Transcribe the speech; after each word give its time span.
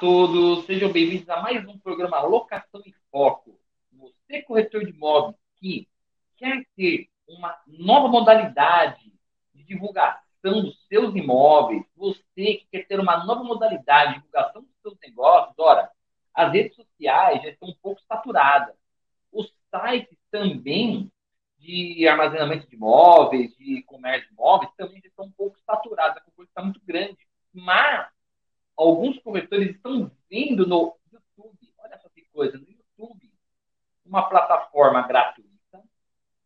todos, 0.00 0.66
sejam 0.66 0.92
bem-vindos 0.92 1.28
a 1.30 1.40
mais 1.40 1.66
um 1.66 1.78
programa 1.78 2.20
Locação 2.20 2.82
em 2.84 2.94
Foco. 3.10 3.58
Você, 3.92 4.42
corretor 4.42 4.84
de 4.84 4.90
imóveis, 4.90 5.36
que 5.56 5.88
quer 6.36 6.66
ter 6.76 7.08
uma 7.26 7.56
nova 7.66 8.06
modalidade 8.08 9.10
de 9.54 9.64
divulgação 9.64 10.62
dos 10.62 10.86
seus 10.86 11.14
imóveis, 11.14 11.82
você 11.96 12.56
que 12.56 12.66
quer 12.70 12.86
ter 12.86 13.00
uma 13.00 13.24
nova 13.24 13.42
modalidade 13.42 14.14
de 14.14 14.18
divulgação 14.18 14.62
dos 14.62 14.76
seus 14.82 14.98
negócios, 15.00 15.54
ora, 15.58 15.90
as 16.34 16.52
redes 16.52 16.76
sociais 16.76 17.42
já 17.42 17.48
estão 17.48 17.68
um 17.68 17.76
pouco 17.80 18.00
saturadas. 18.02 18.74
Os 19.32 19.50
sites 19.70 20.18
também 20.30 21.10
de 21.58 22.06
armazenamento 22.06 22.68
de 22.68 22.76
imóveis, 22.76 23.56
de 23.56 23.82
comércio 23.84 24.28
de 24.28 24.34
imóveis, 24.34 24.70
também 24.76 25.00
já 25.00 25.08
estão 25.08 25.24
um 25.24 25.32
pouco 25.32 25.58
saturados, 25.64 26.18
a 26.18 26.20
concorrência 26.20 26.50
está 26.50 26.62
muito 26.62 26.80
grande. 26.84 27.16
Mas 27.54 28.08
alguns 28.76 29.18
corretores 29.20 29.74
estão 29.74 30.10
vendo 30.28 30.66
no 30.66 30.96
YouTube, 31.10 31.72
olha 31.78 31.98
só 31.98 32.08
que 32.10 32.22
coisa, 32.32 32.58
no 32.58 32.68
YouTube, 32.68 33.32
uma 34.04 34.28
plataforma 34.28 35.06
gratuita, 35.06 35.82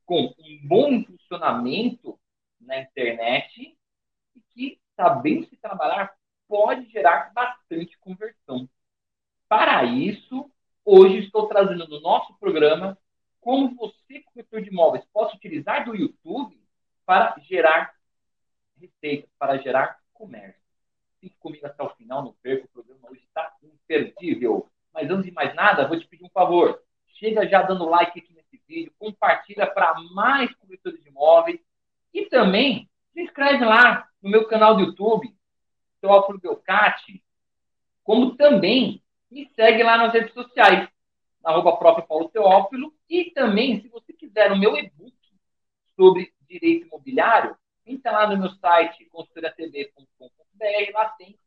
com 0.07 0.35
um 0.39 0.61
bom 0.63 1.05
funcionamento 1.05 2.19
na 2.61 2.81
internet 2.81 3.77
e 4.35 4.41
que, 4.53 4.81
sabendo 4.97 5.47
se 5.49 5.57
trabalhar, 5.57 6.15
pode 6.49 6.89
gerar 6.91 7.33
bastante 7.33 7.99
conversão. 7.99 8.69
Para 9.49 9.85
isso, 9.85 10.51
hoje 10.85 11.19
estou 11.19 11.47
trazendo 11.47 11.87
no 11.89 12.01
nosso 12.01 12.35
programa 12.39 12.99
como 13.41 13.75
você, 13.75 14.21
corretor 14.21 14.63
de 14.63 14.69
imóveis, 14.69 15.05
possa 15.13 15.37
utilizar 15.37 15.85
do 15.85 15.95
YouTube 15.95 16.61
para 17.07 17.35
gerar 17.41 17.95
receitas, 18.77 19.31
para 19.39 19.59
gerar 19.59 19.99
comércio. 20.13 20.60
Fique 21.21 21.37
comigo 21.39 21.67
até 21.67 21.83
o 21.83 21.91
final, 21.91 22.25
não 22.25 22.33
perca, 22.43 22.65
o 22.65 22.69
programa 22.69 23.11
hoje 23.11 23.23
está 23.27 23.55
imperdível. 23.63 24.69
Mas 24.93 25.11
antes 25.11 25.27
de 25.27 25.33
mais 25.33 25.55
nada, 25.55 25.87
vou 25.87 25.99
te 25.99 26.07
pedir 26.07 26.25
um 26.25 26.31
favor. 26.31 26.83
Chega 27.07 27.47
já 27.47 27.63
dando 27.63 27.85
like 27.85 28.19
aqui 28.19 28.33
nesse 28.33 28.63
vídeo, 28.67 28.93
compartilha 28.99 29.67
para 29.67 29.95
mais 30.15 30.55
corretores 30.55 31.03
de 31.03 31.09
imóveis 31.09 31.61
e 32.15 32.27
também 32.27 32.89
se 33.13 33.21
inscreve 33.21 33.65
lá 33.65 34.09
no 34.23 34.31
meu 34.31 34.47
canal 34.49 34.77
do 34.77 34.83
YouTube, 34.83 35.35
Teófilo 36.01 36.41
Belcati, 36.41 37.23
como 38.03 38.37
também 38.37 39.03
me 39.31 39.49
segue 39.55 39.83
lá 39.83 39.99
nas 39.99 40.13
redes 40.13 40.33
sociais, 40.33 40.89
na 41.43 41.51
arroba 41.51 41.77
próprio 41.77 42.07
Paulo 42.07 42.29
Teófilo, 42.29 42.93
e 43.09 43.31
também, 43.31 43.81
se 43.81 43.89
você 43.89 44.13
quiser 44.13 44.51
o 44.53 44.59
meu 44.59 44.77
e-book 44.77 45.15
sobre 45.95 46.33
direito 46.49 46.87
imobiliário, 46.87 47.57
entra 47.93 48.13
lá 48.13 48.27
no 48.27 48.37
meu 48.37 48.51
site, 48.51 49.05
consultoriatv.com.br 49.07 50.41
BR, 50.61 50.93
lá 50.93 51.07
tem 51.11 51.39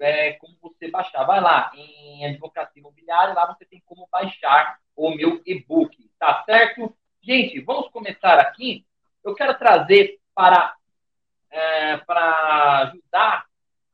é, 0.00 0.32
como 0.34 0.54
você 0.60 0.90
baixar. 0.90 1.24
Vai 1.24 1.40
lá 1.40 1.72
em 1.74 2.26
advocacia 2.26 2.80
imobiliária, 2.80 3.34
lá 3.34 3.46
você 3.46 3.64
tem 3.64 3.82
como 3.86 4.06
baixar 4.12 4.78
o 4.94 5.10
meu 5.10 5.40
e-book, 5.46 6.10
tá 6.18 6.44
certo? 6.44 6.94
Gente, 7.22 7.58
vamos 7.60 7.88
começar 7.88 8.38
aqui. 8.38 8.84
Eu 9.24 9.34
quero 9.34 9.58
trazer 9.58 10.20
para, 10.34 10.74
é, 11.50 11.96
para 11.98 12.82
ajudar 12.82 13.46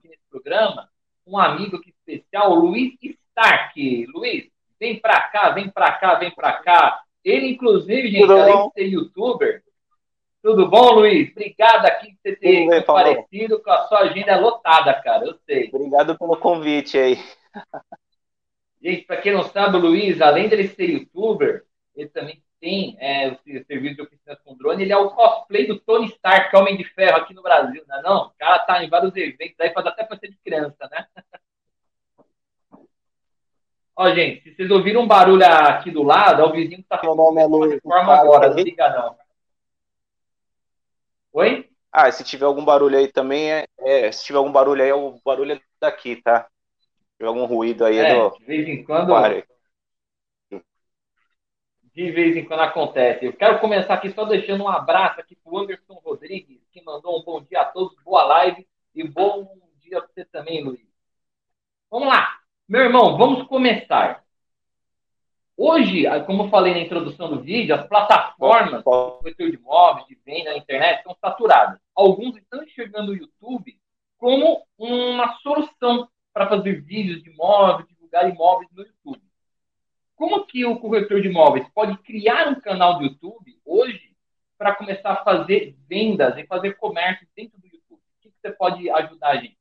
nesse 0.02 0.22
programa 0.28 0.90
um 1.24 1.38
amigo 1.38 1.76
aqui 1.76 1.90
especial, 1.90 2.54
Luiz 2.54 2.94
Stark. 3.28 4.06
Luiz, 4.06 4.50
vem 4.80 4.98
para 4.98 5.20
cá, 5.28 5.50
vem 5.50 5.70
para 5.70 5.92
cá, 5.92 6.14
vem 6.14 6.34
para 6.34 6.54
cá. 6.54 7.02
Ele, 7.22 7.50
inclusive, 7.50 8.10
gente, 8.10 8.32
além 8.32 8.66
de 8.68 8.72
ser 8.72 8.86
youtuber, 8.86 9.62
tudo 10.42 10.68
bom, 10.68 10.92
Luiz? 10.94 11.30
Obrigado 11.30 11.86
aqui 11.86 12.12
por 12.12 12.18
você 12.22 12.36
ter 12.36 12.66
bem, 12.66 12.80
comparecido, 12.80 13.62
com 13.62 13.70
a 13.70 13.86
sua 13.86 14.00
agenda 14.00 14.38
lotada, 14.38 14.94
cara, 15.02 15.26
eu 15.26 15.38
sei. 15.46 15.70
Obrigado 15.72 16.18
pelo 16.18 16.36
convite 16.36 16.98
aí. 16.98 17.18
Gente, 18.82 19.04
para 19.04 19.18
quem 19.18 19.32
não 19.32 19.42
sabe, 19.44 19.76
o 19.76 19.80
Luiz, 19.80 20.20
além 20.20 20.48
de 20.48 20.54
ele 20.54 20.68
ser 20.68 20.88
youtuber, 20.88 21.64
ele 21.94 22.08
também 22.08 22.42
tem 22.60 22.96
é, 22.98 23.28
o 23.28 23.64
serviço 23.66 23.96
de 23.96 24.02
oficina 24.02 24.36
com 24.44 24.56
drone, 24.56 24.82
ele 24.82 24.92
é 24.92 24.96
o 24.96 25.10
cosplay 25.10 25.66
do 25.66 25.78
Tony 25.80 26.06
Stark, 26.06 26.54
Homem 26.56 26.76
de 26.76 26.84
Ferro 26.84 27.16
aqui 27.16 27.34
no 27.34 27.42
Brasil, 27.42 27.82
não 27.88 27.98
é 27.98 28.02
não? 28.02 28.26
O 28.26 28.32
cara 28.38 28.58
tá 28.60 28.84
em 28.84 28.88
vários 28.88 29.14
eventos, 29.16 29.58
aí 29.60 29.72
faz 29.72 29.86
até 29.86 30.04
para 30.04 30.18
ser 30.18 30.28
de 30.28 30.36
criança, 30.38 30.88
né? 30.90 31.06
Ó, 33.96 34.08
gente, 34.14 34.42
se 34.42 34.54
vocês 34.54 34.70
ouviram 34.70 35.02
um 35.02 35.06
barulho 35.06 35.44
aqui 35.44 35.90
do 35.90 36.02
lado, 36.02 36.40
é 36.40 36.44
o 36.46 36.52
vizinho 36.52 36.82
que 36.82 36.88
tá 36.88 36.98
Meu 37.02 37.14
nome 37.14 37.40
é 37.40 37.44
Luiz. 37.44 37.80
Forma 37.82 38.14
agora, 38.14 38.48
não 38.48 38.56
liga 38.56 38.88
não. 38.88 39.14
Oi? 41.32 41.68
Ah, 41.92 42.10
se 42.10 42.22
tiver 42.24 42.44
algum 42.44 42.64
barulho 42.64 42.96
aí 42.98 43.08
também, 43.10 43.52
é, 43.52 43.66
é, 43.80 44.12
se 44.12 44.24
tiver 44.24 44.38
algum 44.38 44.52
barulho 44.52 44.82
aí, 44.82 44.90
é 44.90 44.94
o 44.94 45.20
barulho 45.24 45.60
daqui, 45.80 46.16
tá? 46.16 46.48
Se 46.88 47.16
tiver 47.18 47.28
algum 47.28 47.44
ruído 47.44 47.84
aí, 47.84 47.98
é, 47.98 48.10
é 48.10 48.14
do... 48.14 48.36
de 48.38 48.44
vez 48.44 48.68
em 48.68 48.84
quando. 48.84 49.12
De 51.92 52.10
vez 52.12 52.36
em 52.36 52.44
quando 52.44 52.60
acontece. 52.60 53.26
Eu 53.26 53.32
quero 53.32 53.60
começar 53.60 53.94
aqui 53.94 54.10
só 54.12 54.24
deixando 54.24 54.64
um 54.64 54.68
abraço 54.68 55.20
aqui 55.20 55.36
pro 55.36 55.58
Anderson 55.58 55.94
Rodrigues, 56.04 56.60
que 56.72 56.82
mandou 56.82 57.20
um 57.20 57.24
bom 57.24 57.42
dia 57.42 57.62
a 57.62 57.64
todos, 57.64 57.96
boa 58.04 58.24
live 58.24 58.66
e 58.94 59.06
bom 59.06 59.58
dia 59.80 60.00
para 60.00 60.08
você 60.08 60.24
também, 60.24 60.62
Luiz. 60.62 60.80
Vamos 61.90 62.08
lá. 62.08 62.38
Meu 62.68 62.82
irmão, 62.82 63.18
vamos 63.18 63.46
começar. 63.48 64.24
Hoje, 65.62 66.04
como 66.24 66.44
eu 66.44 66.48
falei 66.48 66.72
na 66.72 66.80
introdução 66.80 67.28
do 67.28 67.42
vídeo, 67.42 67.74
as 67.74 67.86
plataformas 67.86 68.78
de 68.78 68.82
corretor 68.82 69.50
de 69.50 69.56
imóveis, 69.58 70.06
de 70.06 70.14
venda 70.24 70.52
na 70.52 70.56
internet, 70.56 71.00
estão 71.00 71.14
saturadas. 71.20 71.78
Alguns 71.94 72.34
estão 72.38 72.64
enxergando 72.64 73.12
o 73.12 73.14
YouTube 73.14 73.78
como 74.16 74.64
uma 74.78 75.36
solução 75.40 76.08
para 76.32 76.48
fazer 76.48 76.80
vídeos 76.80 77.22
de 77.22 77.28
imóveis, 77.28 77.86
divulgar 77.86 78.30
imóveis 78.30 78.70
no 78.72 78.84
YouTube. 78.84 79.22
Como 80.16 80.46
que 80.46 80.64
o 80.64 80.80
corretor 80.80 81.20
de 81.20 81.28
imóveis 81.28 81.68
pode 81.74 81.94
criar 81.98 82.48
um 82.48 82.58
canal 82.58 82.96
do 82.96 83.04
YouTube 83.04 83.60
hoje 83.62 84.16
para 84.56 84.74
começar 84.74 85.10
a 85.10 85.22
fazer 85.22 85.76
vendas 85.86 86.38
e 86.38 86.46
fazer 86.46 86.72
comércio 86.78 87.28
dentro 87.36 87.60
do 87.60 87.66
YouTube? 87.66 88.00
O 88.00 88.22
que, 88.22 88.30
que 88.30 88.36
você 88.40 88.50
pode 88.50 88.88
ajudar 88.88 89.32
a 89.32 89.36
gente? 89.36 89.59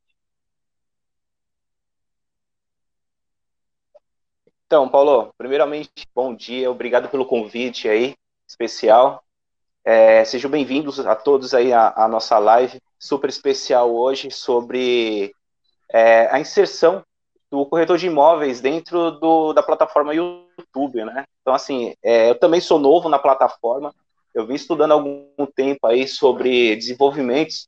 Então, 4.69 4.87
Paulo, 4.87 5.33
primeiramente, 5.35 5.89
bom 6.13 6.35
dia, 6.35 6.69
obrigado 6.69 7.09
pelo 7.09 7.25
convite 7.25 7.89
aí, 7.89 8.13
especial. 8.47 9.23
É, 9.83 10.23
sejam 10.23 10.47
bem-vindos 10.51 10.99
a 10.99 11.15
todos 11.15 11.55
aí 11.55 11.73
à, 11.73 12.07
nossa 12.07 12.37
live, 12.37 12.79
super 12.99 13.31
especial 13.31 13.91
hoje, 13.91 14.29
sobre 14.29 15.33
é, 15.91 16.27
a 16.31 16.39
inserção 16.39 17.03
do 17.49 17.65
corretor 17.65 17.97
de 17.97 18.05
imóveis 18.05 18.61
dentro 18.61 19.09
do, 19.09 19.53
da 19.53 19.63
plataforma 19.63 20.13
YouTube, 20.13 21.03
né? 21.03 21.25
Então, 21.41 21.55
assim, 21.55 21.95
é, 22.03 22.29
eu 22.29 22.35
também 22.35 22.61
sou 22.61 22.77
novo 22.77 23.09
na 23.09 23.17
plataforma, 23.17 23.91
eu 24.35 24.45
vim 24.45 24.53
estudando 24.53 24.91
há 24.91 24.93
algum 24.93 25.47
tempo 25.47 25.87
aí 25.87 26.07
sobre 26.07 26.75
desenvolvimentos, 26.75 27.67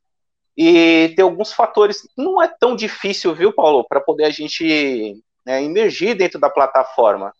e 0.56 1.12
tem 1.16 1.24
alguns 1.24 1.52
fatores, 1.52 2.08
não 2.16 2.40
é 2.40 2.46
tão 2.46 2.76
difícil, 2.76 3.34
viu, 3.34 3.52
Paulo, 3.52 3.84
para 3.88 4.00
poder 4.00 4.22
a 4.22 4.30
gente 4.30 5.20
né, 5.44 5.62
emergir 5.62 6.14
dentro 6.14 6.38
da 6.38 6.50
plataforma. 6.50 7.34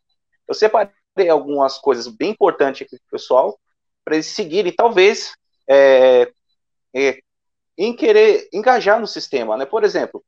Eu 0.46 0.54
separei 0.54 0.92
algumas 1.30 1.78
coisas 1.78 2.08
bem 2.08 2.30
importantes 2.30 2.82
aqui 2.82 2.96
para 2.96 3.06
o 3.06 3.10
pessoal, 3.10 3.60
para 4.04 4.14
eles 4.14 4.26
seguirem, 4.26 4.72
talvez, 4.72 5.34
é, 5.68 6.32
é, 6.94 7.18
em 7.76 7.94
querer 7.94 8.48
engajar 8.52 9.00
no 9.00 9.06
sistema. 9.06 9.56
Né? 9.56 9.64
Por 9.64 9.84
exemplo, 9.84 10.24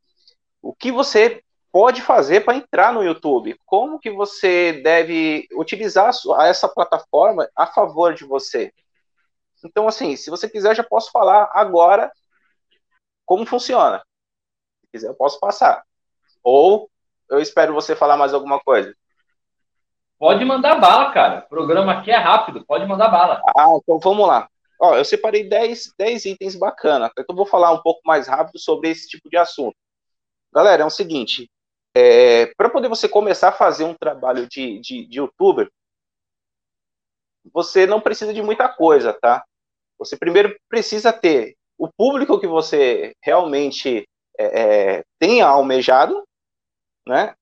o 0.63 0.75
que 0.75 0.91
você 0.91 1.43
pode 1.71 2.01
fazer 2.03 2.45
para 2.45 2.57
entrar 2.57 2.93
no 2.93 3.03
YouTube? 3.03 3.59
Como 3.67 3.99
que 3.99 4.11
você 4.11 4.81
deve 4.83 5.47
utilizar 5.55 6.13
essa 6.43 6.69
plataforma 6.69 7.49
a 7.57 7.67
favor 7.67 8.15
de 8.15 8.25
você? 8.25 8.73
Então, 9.65 9.89
assim, 9.89 10.15
se 10.15 10.31
você 10.31 10.49
quiser, 10.49 10.77
já 10.77 10.85
posso 10.85 11.11
falar 11.11 11.51
agora 11.53 12.13
como 13.25 13.47
funciona. 13.47 13.99
Se 14.81 14.91
quiser, 14.93 15.09
eu 15.09 15.15
posso 15.15 15.41
passar. 15.41 15.83
Ou 16.43 16.91
eu 17.31 17.39
espero 17.41 17.75
você 17.75 17.95
falar 17.97 18.17
mais 18.17 18.35
alguma 18.35 18.61
coisa. 18.61 18.95
Pode 20.19 20.45
mandar 20.45 20.77
bala, 20.77 21.13
cara. 21.13 21.41
O 21.41 21.49
programa 21.49 21.93
aqui 21.93 22.11
é 22.11 22.17
rápido, 22.17 22.65
pode 22.65 22.87
mandar 22.87 23.09
bala. 23.09 23.43
Ah, 23.57 23.77
então 23.77 23.99
vamos 23.99 24.27
lá. 24.27 24.49
Ó, 24.81 24.97
eu 24.97 25.05
separei 25.05 25.49
10, 25.49 25.95
10 25.99 26.25
itens 26.27 26.57
bacanas. 26.57 27.11
Então 27.19 27.35
vou 27.35 27.47
falar 27.47 27.73
um 27.73 27.83
pouco 27.83 28.01
mais 28.05 28.29
rápido 28.29 28.59
sobre 28.59 28.91
esse 28.91 29.09
tipo 29.09 29.29
de 29.29 29.37
assunto. 29.37 29.77
Galera, 30.53 30.83
é 30.83 30.87
o 30.87 30.91
seguinte: 30.91 31.51
é, 31.95 32.47
para 32.57 32.71
poder 32.71 32.89
você 32.89 33.09
começar 33.09 33.49
a 33.49 33.53
fazer 33.53 33.85
um 33.85 33.95
trabalho 33.95 34.49
de, 34.49 34.81
de, 34.81 35.07
de 35.07 35.19
youtuber, 35.19 35.71
você 37.53 37.87
não 37.87 38.01
precisa 38.01 38.33
de 38.33 38.43
muita 38.43 38.69
coisa, 38.69 39.13
tá? 39.13 39.45
Você 39.99 40.17
primeiro 40.17 40.57
precisa 40.69 41.13
ter 41.13 41.57
o 41.79 41.89
público 41.89 42.41
que 42.41 42.47
você 42.47 43.15
realmente 43.23 44.09
é, 44.39 44.63
é, 44.63 45.05
tenha 45.19 45.47
almejado, 45.47 46.25
né? 47.07 47.35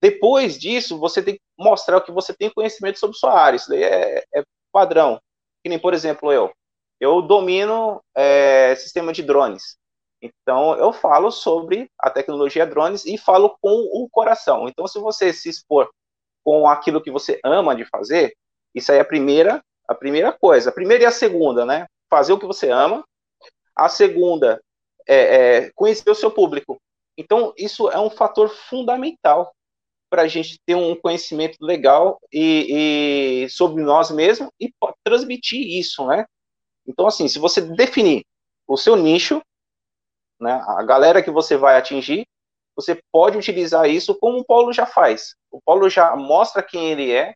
Depois 0.00 0.58
disso, 0.58 0.98
você 0.98 1.22
tem 1.22 1.34
que 1.34 1.40
mostrar 1.58 1.96
o 1.96 2.02
que 2.02 2.12
você 2.12 2.34
tem 2.34 2.50
conhecimento 2.50 2.98
sobre 2.98 3.16
sua 3.16 3.32
área. 3.32 3.56
Isso 3.56 3.68
daí 3.68 3.82
é, 3.82 4.24
é 4.34 4.42
padrão. 4.72 5.20
Que 5.62 5.68
nem, 5.68 5.78
por 5.78 5.94
exemplo, 5.94 6.32
eu. 6.32 6.52
Eu 7.00 7.22
domino 7.22 8.00
é, 8.14 8.74
sistema 8.76 9.12
de 9.12 9.22
drones. 9.22 9.76
Então, 10.20 10.74
eu 10.76 10.92
falo 10.92 11.30
sobre 11.30 11.90
a 11.98 12.10
tecnologia 12.10 12.66
drones 12.66 13.04
e 13.04 13.18
falo 13.18 13.56
com 13.60 13.74
o 13.92 14.08
coração. 14.10 14.68
Então, 14.68 14.86
se 14.86 14.98
você 14.98 15.32
se 15.32 15.48
expor 15.48 15.90
com 16.44 16.68
aquilo 16.68 17.02
que 17.02 17.10
você 17.10 17.40
ama 17.44 17.74
de 17.74 17.84
fazer, 17.84 18.34
isso 18.74 18.92
aí 18.92 18.98
é 18.98 19.00
a 19.00 19.04
primeira, 19.04 19.62
a 19.88 19.94
primeira 19.94 20.32
coisa. 20.32 20.70
A 20.70 20.72
primeira 20.72 21.04
e 21.04 21.06
a 21.06 21.10
segunda, 21.10 21.66
né? 21.66 21.86
Fazer 22.08 22.32
o 22.32 22.38
que 22.38 22.46
você 22.46 22.70
ama. 22.70 23.04
A 23.74 23.88
segunda 23.88 24.60
é, 25.06 25.16
é 25.64 25.70
conhecer 25.74 26.10
o 26.10 26.14
seu 26.14 26.30
público. 26.30 26.78
Então, 27.16 27.52
isso 27.56 27.90
é 27.90 27.98
um 27.98 28.10
fator 28.10 28.48
fundamental 28.48 29.54
para 30.08 30.22
a 30.22 30.28
gente 30.28 30.58
ter 30.64 30.74
um 30.74 30.94
conhecimento 30.94 31.56
legal 31.60 32.20
e, 32.32 33.44
e 33.44 33.50
sobre 33.50 33.82
nós 33.82 34.10
mesmos 34.10 34.50
e 34.60 34.72
transmitir 35.02 35.60
isso, 35.78 36.06
né? 36.06 36.26
Então, 36.86 37.06
assim, 37.06 37.26
se 37.26 37.38
você 37.38 37.60
definir 37.60 38.24
o 38.66 38.76
seu 38.76 38.96
nicho, 38.96 39.42
né, 40.40 40.62
a 40.66 40.82
galera 40.82 41.22
que 41.22 41.30
você 41.30 41.56
vai 41.56 41.76
atingir, 41.76 42.26
você 42.76 43.00
pode 43.10 43.38
utilizar 43.38 43.88
isso 43.88 44.14
como 44.14 44.38
o 44.38 44.44
Paulo 44.44 44.72
já 44.72 44.86
faz. 44.86 45.34
O 45.50 45.60
Paulo 45.62 45.88
já 45.88 46.14
mostra 46.14 46.62
quem 46.62 46.90
ele 46.90 47.10
é, 47.10 47.34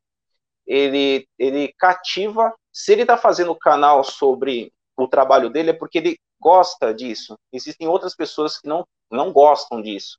ele, 0.66 1.26
ele 1.38 1.72
cativa. 1.78 2.54
Se 2.72 2.92
ele 2.92 3.02
está 3.02 3.16
fazendo 3.16 3.56
canal 3.56 4.04
sobre 4.04 4.72
o 4.96 5.08
trabalho 5.08 5.48
dele, 5.48 5.70
é 5.70 5.74
porque 5.74 5.98
ele 5.98 6.18
gosta 6.38 6.94
disso. 6.94 7.36
Existem 7.52 7.88
outras 7.88 8.14
pessoas 8.14 8.58
que 8.58 8.68
não, 8.68 8.86
não 9.10 9.32
gostam 9.32 9.82
disso, 9.82 10.18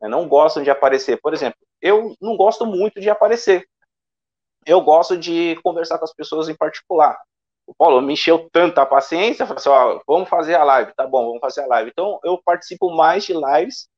né, 0.00 0.08
não 0.08 0.28
gostam 0.28 0.62
de 0.62 0.70
aparecer. 0.70 1.20
Por 1.20 1.32
exemplo, 1.32 1.58
eu 1.80 2.14
não 2.20 2.36
gosto 2.36 2.66
muito 2.66 3.00
de 3.00 3.10
aparecer. 3.10 3.66
Eu 4.66 4.80
gosto 4.80 5.16
de 5.16 5.56
conversar 5.62 5.98
com 5.98 6.04
as 6.04 6.14
pessoas 6.14 6.48
em 6.48 6.56
particular 6.56 7.18
o 7.66 7.74
Paulo 7.74 8.00
me 8.00 8.12
encheu 8.12 8.48
tanta 8.50 8.84
paciência, 8.84 9.46
falou 9.46 9.58
assim, 9.58 9.68
ó, 9.68 10.00
vamos 10.06 10.28
fazer 10.28 10.54
a 10.54 10.64
live, 10.64 10.92
tá 10.94 11.06
bom, 11.06 11.26
vamos 11.26 11.40
fazer 11.40 11.62
a 11.62 11.66
live. 11.66 11.90
Então, 11.90 12.20
eu 12.22 12.40
participo 12.42 12.90
mais 12.90 13.24
de 13.24 13.32
lives 13.32 13.88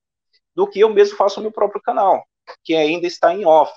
do 0.55 0.67
que 0.69 0.81
eu 0.81 0.89
mesmo 0.89 1.17
faço 1.17 1.39
no 1.39 1.45
meu 1.45 1.53
próprio 1.53 1.83
canal, 1.83 2.25
que 2.65 2.75
ainda 2.75 3.07
está 3.07 3.35
em 3.35 3.45
off. 3.45 3.73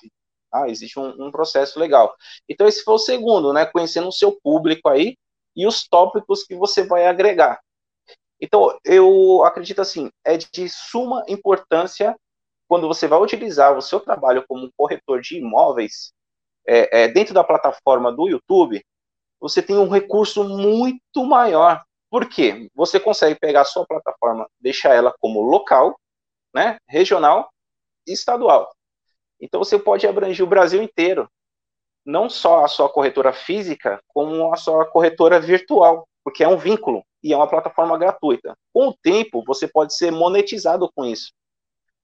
Tá? 0.52 0.70
Existe 0.70 1.00
um, 1.00 1.28
um, 1.28 1.32
processo 1.32 1.80
legal. 1.80 2.16
Então, 2.48 2.68
esse 2.68 2.84
foi 2.84 2.94
o 2.96 3.00
segundo, 3.00 3.52
né? 3.54 3.66
Conhecendo 3.66 4.08
o 4.08 4.14
seu 4.14 4.32
público 4.42 4.90
aí 4.90 5.18
e 5.56 5.68
os 5.68 5.88
tópicos 5.88 6.44
que 6.44 6.56
você 6.56 6.84
vai 6.84 7.06
agregar. 7.08 7.60
Então, 8.42 8.78
eu 8.86 9.44
acredito 9.44 9.82
assim, 9.82 10.10
é 10.24 10.38
de 10.38 10.70
suma 10.70 11.24
importância 11.28 12.16
quando 12.68 12.88
você 12.88 13.08
vai 13.08 13.20
utilizar 13.20 13.78
o 13.78 13.82
seu 13.82 14.00
trabalho 14.00 14.46
como 14.48 14.72
corretor 14.78 15.22
de 15.22 15.38
imóveis 15.38 16.14
é, 16.68 17.04
é, 17.04 17.08
dentro 17.08 17.34
da 17.34 17.44
plataforma 17.44 18.12
do 18.12 18.30
YouTube, 18.30 18.86
você 19.40 19.62
tem 19.62 19.76
um 19.76 19.90
recurso 19.90 20.44
muito 20.44 21.26
maior. 21.26 21.84
Por 22.12 22.30
quê? 22.30 22.70
Você 22.76 23.00
consegue 23.00 23.40
pegar 23.40 23.62
a 23.62 23.66
sua 23.66 23.86
plataforma, 23.86 24.48
deixar 24.60 24.94
ela 24.94 25.14
como 25.20 25.42
local, 25.42 26.00
né, 26.54 26.78
regional 26.88 27.50
e 28.08 28.14
estadual. 28.14 28.72
Então 29.42 29.64
você 29.64 29.80
pode 29.80 30.06
abranger 30.06 30.46
o 30.46 30.50
Brasil 30.50 30.82
inteiro, 30.82 31.28
não 32.06 32.30
só 32.30 32.66
a 32.66 32.68
sua 32.68 32.90
corretora 32.90 33.34
física, 33.34 34.00
como 34.08 34.54
a 34.54 34.58
sua 34.58 34.86
corretora 34.86 35.40
virtual, 35.40 36.08
porque 36.24 36.44
é 36.44 36.48
um 36.48 36.58
vínculo 36.58 37.04
e 37.24 37.34
é 37.34 37.36
uma 37.36 37.50
plataforma 37.50 37.98
gratuita. 37.98 38.58
Com 38.74 38.90
o 38.90 38.98
tempo, 38.98 39.44
você 39.46 39.68
pode 39.68 39.96
ser 39.96 40.12
monetizado 40.12 40.90
com 40.94 41.06
isso. 41.06 41.34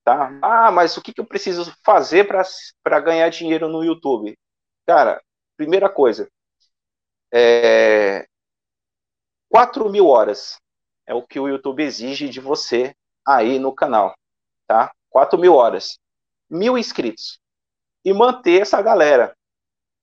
Tá? 0.04 0.38
Ah, 0.42 0.72
mas 0.72 0.98
o 0.98 1.02
que, 1.02 1.14
que 1.14 1.20
eu 1.20 1.26
preciso 1.26 1.74
fazer 1.84 2.28
para 2.28 3.00
ganhar 3.00 3.28
dinheiro 3.30 3.68
no 3.68 3.84
YouTube? 3.84 4.38
Cara, 4.86 5.22
primeira 5.58 5.90
coisa, 5.90 6.30
é, 7.34 8.28
4 9.50 9.90
mil 9.90 10.08
horas 10.08 10.60
é 11.08 11.14
o 11.14 11.26
que 11.26 11.40
o 11.40 11.48
YouTube 11.48 11.84
exige 11.84 12.30
de 12.30 12.40
você 12.40 12.96
aí 13.26 13.58
no 13.58 13.74
canal, 13.74 14.14
tá? 14.68 14.94
4 15.10 15.40
mil 15.40 15.56
horas. 15.56 15.98
Mil 16.50 16.78
inscritos. 16.78 17.40
E 18.04 18.14
manter 18.14 18.62
essa 18.62 18.82
galera, 18.82 19.36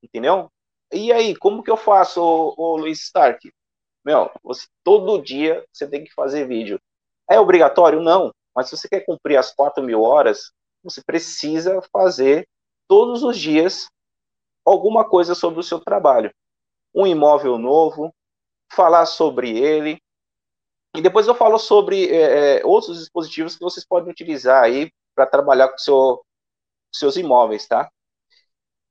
entendeu? 0.02 0.50
E 0.92 1.12
aí, 1.12 1.36
como 1.36 1.62
que 1.62 1.70
eu 1.70 1.76
faço, 1.76 2.20
ô, 2.20 2.54
ô 2.56 2.76
Luiz 2.76 3.00
Stark? 3.02 3.52
Meu, 4.04 4.30
você, 4.42 4.66
todo 4.82 5.22
dia 5.22 5.64
você 5.72 5.86
tem 5.86 6.04
que 6.04 6.12
fazer 6.12 6.46
vídeo. 6.46 6.80
É 7.30 7.38
obrigatório? 7.38 8.00
Não. 8.00 8.32
Mas 8.54 8.68
se 8.68 8.76
você 8.76 8.88
quer 8.88 9.04
cumprir 9.04 9.36
as 9.36 9.54
4 9.54 9.82
mil 9.82 10.02
horas, 10.02 10.52
você 10.82 11.02
precisa 11.04 11.80
fazer 11.92 12.46
todos 12.88 13.22
os 13.22 13.38
dias 13.38 13.88
alguma 14.64 15.08
coisa 15.08 15.34
sobre 15.34 15.60
o 15.60 15.62
seu 15.62 15.80
trabalho 15.80 16.32
um 16.94 17.06
imóvel 17.06 17.58
novo, 17.58 18.14
falar 18.72 19.06
sobre 19.06 19.58
ele. 19.58 20.00
E 20.94 21.00
depois 21.00 21.26
eu 21.26 21.34
falo 21.34 21.58
sobre 21.58 22.10
é, 22.10 22.58
é 22.58 22.66
outros 22.66 22.98
dispositivos 22.98 23.56
que 23.56 23.64
vocês 23.64 23.84
podem 23.84 24.10
utilizar 24.10 24.62
aí 24.62 24.92
para 25.14 25.26
trabalhar 25.26 25.68
com 25.68 25.78
seu, 25.78 26.24
seus 26.92 27.16
imóveis, 27.16 27.66
tá? 27.66 27.90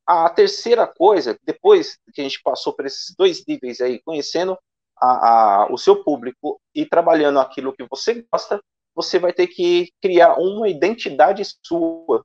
A 0.06 0.30
terceira 0.30 0.88
coisa, 0.88 1.38
depois 1.44 1.98
que 2.14 2.22
a 2.22 2.24
gente 2.24 2.42
passou 2.42 2.74
por 2.74 2.86
esses 2.86 3.16
dois 3.16 3.46
níveis 3.46 3.80
aí, 3.80 4.02
conhecendo 4.02 4.58
a, 5.02 5.64
a, 5.64 5.72
o 5.72 5.78
seu 5.78 6.04
público 6.04 6.62
e 6.76 6.86
trabalhando 6.86 7.40
aquilo 7.40 7.74
que 7.74 7.86
você 7.90 8.26
gosta, 8.32 8.62
você 8.94 9.18
vai 9.18 9.34
ter 9.34 9.48
que 9.48 9.92
criar 10.02 10.36
uma 10.36 10.70
identidade 10.70 11.44
sua. 11.66 12.24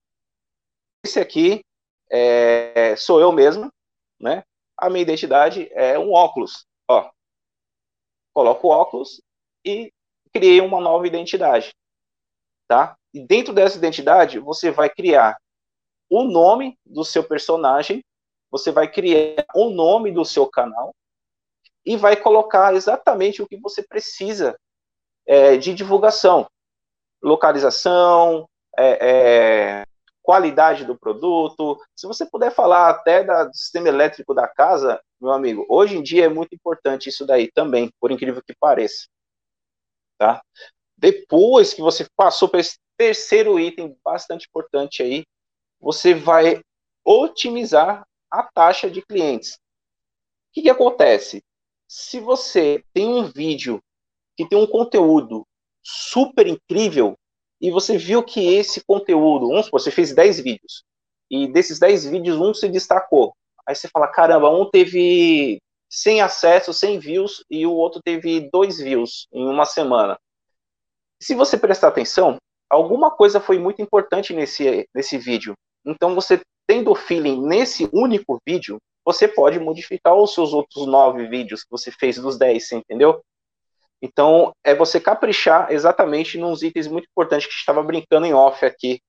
Esse 1.05 1.21
aqui 1.21 1.65
é, 2.11 2.95
sou 2.97 3.21
eu 3.21 3.33
mesmo, 3.33 3.73
né? 4.21 4.43
a 4.77 4.91
minha 4.91 5.03
identidade 5.03 5.69
é 5.73 5.99
um 5.99 6.13
óculos. 6.13 6.67
Ó, 6.89 7.11
coloco 8.35 8.69
o 8.69 8.71
óculos 8.71 9.21
e 9.65 9.91
criei 10.33 10.61
uma 10.61 10.81
nova 10.81 11.07
identidade, 11.07 11.75
tá? 12.69 12.97
E 13.13 13.21
dentro 13.27 13.55
dessa 13.55 13.79
identidade, 13.79 14.39
você 14.39 14.71
vai 14.71 14.91
criar 14.91 15.37
o 16.11 16.25
nome 16.25 16.79
do 16.85 17.05
seu 17.05 17.25
personagem, 17.25 18.05
você 18.51 18.71
vai 18.71 18.91
criar 18.91 19.47
o 19.55 19.71
nome 19.71 20.13
do 20.13 20.25
seu 20.25 20.47
canal 20.49 20.95
e 21.87 21.97
vai 21.97 22.17
colocar 22.17 22.75
exatamente 22.75 23.41
o 23.41 23.47
que 23.47 23.57
você 23.57 23.81
precisa 23.83 24.59
é, 25.25 25.57
de 25.57 25.73
divulgação, 25.73 26.51
localização, 27.23 28.49
é, 28.77 29.09
é, 29.81 29.87
qualidade 30.21 30.85
do 30.85 30.99
produto. 30.99 31.81
Se 31.95 32.07
você 32.07 32.27
puder 32.27 32.53
falar 32.53 32.91
até 32.91 33.23
da, 33.23 33.45
do 33.45 33.55
sistema 33.55 33.89
elétrico 33.89 34.35
da 34.35 34.49
casa, 34.49 35.01
meu 35.21 35.31
amigo, 35.31 35.65
hoje 35.69 35.97
em 35.97 36.03
dia 36.03 36.25
é 36.27 36.29
muito 36.29 36.53
importante 36.55 37.09
isso 37.09 37.25
daí 37.25 37.51
também, 37.53 37.91
por 38.01 38.11
incrível 38.11 38.43
que 38.43 38.55
pareça. 38.59 39.07
Tá? 40.19 40.43
Depois 40.97 41.73
que 41.73 41.81
você 41.81 42.05
passou 42.17 42.49
para 42.49 42.61
esse 42.61 42.79
terceiro 42.97 43.61
item 43.61 43.97
bastante 44.05 44.47
importante 44.49 45.03
aí, 45.03 45.25
você 45.79 46.15
vai 46.15 46.61
otimizar 47.05 48.05
a 48.31 48.43
taxa 48.43 48.91
de 48.91 49.03
clientes. 49.03 49.53
O 49.53 49.59
que, 50.55 50.63
que 50.63 50.71
acontece? 50.71 51.45
Se 51.89 52.19
você 52.21 52.85
tem 52.93 53.07
um 53.09 53.25
vídeo 53.25 53.81
que 54.37 54.49
tem 54.49 54.59
um 54.59 54.67
conteúdo 54.67 55.47
super 55.83 56.47
incrível, 56.47 57.17
e 57.61 57.71
você 57.71 57.97
viu 57.97 58.23
que 58.23 58.55
esse 58.55 58.85
conteúdo, 58.85 59.49
vamos 59.49 59.67
supor, 59.67 59.81
você 59.81 59.91
fez 59.91 60.15
10 60.15 60.41
vídeos, 60.41 60.85
e 61.31 61.51
desses 61.51 61.79
10 61.79 62.07
vídeos, 62.07 62.39
um 62.39 62.53
se 62.53 62.69
destacou. 62.69 63.35
Aí 63.67 63.75
você 63.75 63.89
fala, 63.89 64.09
caramba, 64.09 64.51
um 64.51 64.69
teve 64.69 65.61
100 65.89 66.21
acessos, 66.21 66.79
100 66.79 66.99
views, 66.99 67.45
e 67.51 67.67
o 67.67 67.73
outro 67.73 68.01
teve 68.05 68.49
2 68.53 68.79
views 68.79 69.27
em 69.33 69.49
uma 69.49 69.65
semana. 69.65 70.19
Se 71.21 71.35
você 71.35 71.57
prestar 71.57 71.89
atenção, 71.89 72.37
alguma 72.69 73.11
coisa 73.11 73.41
foi 73.41 73.59
muito 73.59 73.81
importante 73.81 74.35
nesse, 74.35 74.87
nesse 74.95 75.17
vídeo. 75.17 75.55
Então, 75.85 76.15
você 76.15 76.41
tendo 76.67 76.95
feeling 76.95 77.41
nesse 77.47 77.89
único 77.93 78.39
vídeo, 78.47 78.79
você 79.07 79.29
pode 79.29 79.61
modificar 79.61 80.17
os 80.17 80.35
seus 80.35 80.53
outros 80.53 80.85
9 80.85 81.29
vídeos 81.29 81.63
que 81.63 81.71
você 81.71 81.93
fez 81.93 82.19
dos 82.19 82.37
10, 82.37 82.67
você 82.67 82.75
entendeu? 82.75 83.23
Então, 84.03 84.53
é 84.65 84.75
você 84.75 85.01
caprichar 85.01 85.71
exatamente 85.71 86.37
nos 86.37 86.63
itens 86.63 86.89
muito 86.89 87.07
importantes 87.09 87.47
que 87.47 87.55
estava 87.55 87.83
brincando 87.85 88.27
em 88.27 88.35
off 88.35 88.67
aqui 88.67 89.01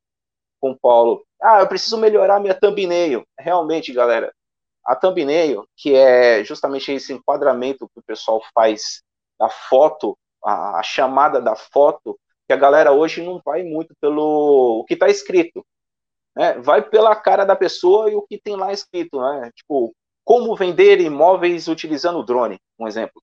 com 0.62 0.72
o 0.72 0.80
Paulo. 0.80 1.26
Ah, 1.42 1.62
eu 1.62 1.68
preciso 1.68 1.98
melhorar 1.98 2.40
minha 2.40 2.54
thumbnail. 2.54 3.26
Realmente, 3.40 3.92
galera, 3.92 4.32
a 4.86 4.96
thumbnail, 4.96 5.68
que 5.76 5.96
é 5.96 6.44
justamente 6.44 6.92
esse 6.92 7.12
enquadramento 7.12 7.90
que 7.90 8.00
o 8.00 8.04
pessoal 8.04 8.42
faz 8.54 9.02
da 9.40 9.50
foto, 9.50 10.16
a, 10.44 10.80
a 10.80 10.84
chamada 10.84 11.42
da 11.42 11.56
foto, 11.56 12.18
que 12.48 12.54
a 12.54 12.58
galera 12.58 12.92
hoje 12.92 13.22
não 13.24 13.42
vai 13.44 13.64
muito 13.64 13.96
pelo 14.00 14.80
o 14.80 14.86
que 14.86 14.94
está 14.94 15.10
escrito, 15.10 15.66
né? 16.38 16.54
Vai 16.60 16.84
pela 16.84 17.16
cara 17.16 17.44
da 17.44 17.56
pessoa 17.56 18.12
e 18.12 18.16
o 18.16 18.22
que 18.22 18.38
tem 18.38 18.56
lá 18.56 18.72
escrito, 18.72 19.20
né? 19.20 19.52
Tipo, 19.56 19.92
como 20.24 20.56
vender 20.56 21.02
imóveis 21.02 21.68
utilizando 21.68 22.24
drone, 22.24 22.60
um 22.78 22.88
exemplo, 22.88 23.22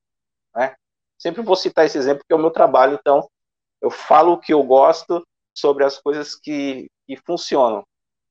né? 0.55 0.75
Sempre 1.17 1.41
vou 1.41 1.55
citar 1.55 1.87
esse 1.87 1.97
exemplo, 1.97 2.25
que 2.27 2.33
é 2.33 2.37
o 2.37 2.41
meu 2.41 2.51
trabalho, 2.51 2.99
então 3.01 3.29
eu 3.81 3.89
falo 3.89 4.33
o 4.33 4.39
que 4.39 4.53
eu 4.53 4.63
gosto 4.65 5.25
sobre 5.55 5.85
as 5.85 5.97
coisas 5.97 6.35
que, 6.35 6.91
que 7.07 7.17
funcionam. 7.19 7.85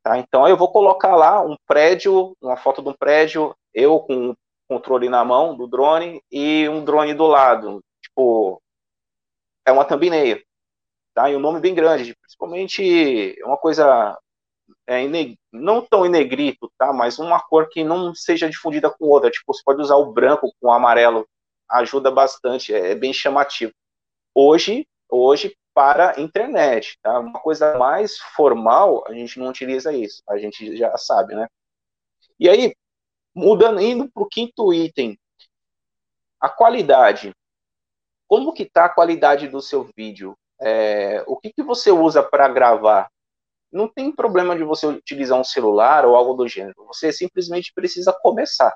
Tá? 0.04 0.18
Então 0.18 0.46
eu 0.50 0.58
vou 0.58 0.70
colocar 0.70 1.16
lá 1.16 1.42
um 1.42 1.56
prédio, 1.66 2.36
uma 2.42 2.58
foto 2.58 2.82
de 2.82 2.90
um 2.90 2.94
prédio, 2.94 3.56
eu 3.74 4.02
com 4.02 4.32
o 4.32 4.36
controle 4.68 5.08
na 5.08 5.24
mão 5.24 5.56
do 5.56 5.66
drone 5.66 6.22
e 6.30 6.68
um 6.68 6.84
drone 6.84 7.14
do 7.14 7.26
lado. 7.26 7.82
Tipo, 8.02 8.62
é 9.66 9.72
uma 9.72 9.86
thumbnail, 9.86 10.42
tá? 11.14 11.32
E 11.32 11.36
um 11.38 11.40
nome 11.40 11.62
bem 11.62 11.74
grande, 11.74 12.14
principalmente 12.20 13.42
uma 13.46 13.58
coisa 13.58 14.20
é, 14.88 15.02
não 15.52 15.86
tão 15.86 16.06
em 16.06 16.10
negrito, 16.10 16.72
tá? 16.78 16.92
Mas 16.92 17.20
uma 17.20 17.42
cor 17.42 17.70
que 17.70 17.84
não 17.84 18.14
seja 18.14 18.50
difundida 18.50 18.90
com 18.90 19.06
outra. 19.06 19.32
Tipo, 19.32 19.54
você 19.54 19.62
pode 19.64 19.82
usar 19.82 19.96
o 19.96 20.12
branco 20.12 20.54
com 20.60 20.68
o 20.68 20.72
amarelo, 20.72 21.28
ajuda 21.70 22.12
bastante, 22.12 22.74
é, 22.74 22.92
é 22.92 22.96
bem 22.96 23.14
chamativo. 23.14 23.74
Hoje, 24.34 24.88
hoje 25.10 25.56
para 25.74 26.20
internet, 26.20 26.98
tá? 27.02 27.20
Uma 27.20 27.40
coisa 27.40 27.78
mais 27.78 28.18
formal, 28.36 29.04
a 29.08 29.14
gente 29.14 29.40
não 29.40 29.50
utiliza 29.50 29.92
isso, 29.92 30.22
a 30.30 30.38
gente 30.38 30.78
já 30.78 30.96
sabe, 30.98 31.36
né? 31.36 31.48
E 32.40 32.48
aí, 32.50 32.76
mudando, 33.34 33.82
indo 33.82 34.10
para 34.12 34.24
o 34.24 34.28
quinto 34.28 34.74
item, 34.74 35.18
a 36.40 36.50
qualidade. 36.50 37.34
Como 38.28 38.54
que 38.54 38.64
está 38.64 38.86
a 38.86 38.90
qualidade 38.90 39.48
do 39.48 39.62
seu 39.62 39.84
vídeo? 39.96 40.36
É, 40.62 41.24
o 41.28 41.38
que, 41.38 41.52
que 41.52 41.64
você 41.64 41.92
usa 41.92 42.22
para 42.22 42.48
gravar? 42.48 43.10
Não 43.74 43.88
tem 43.88 44.12
problema 44.12 44.56
de 44.56 44.64
você 44.64 44.86
utilizar 44.86 45.40
um 45.40 45.44
celular 45.44 46.06
ou 46.06 46.16
algo 46.16 46.36
do 46.36 46.48
gênero. 46.48 46.86
Você 46.88 47.12
simplesmente 47.12 47.74
precisa 47.74 48.14
começar, 48.22 48.74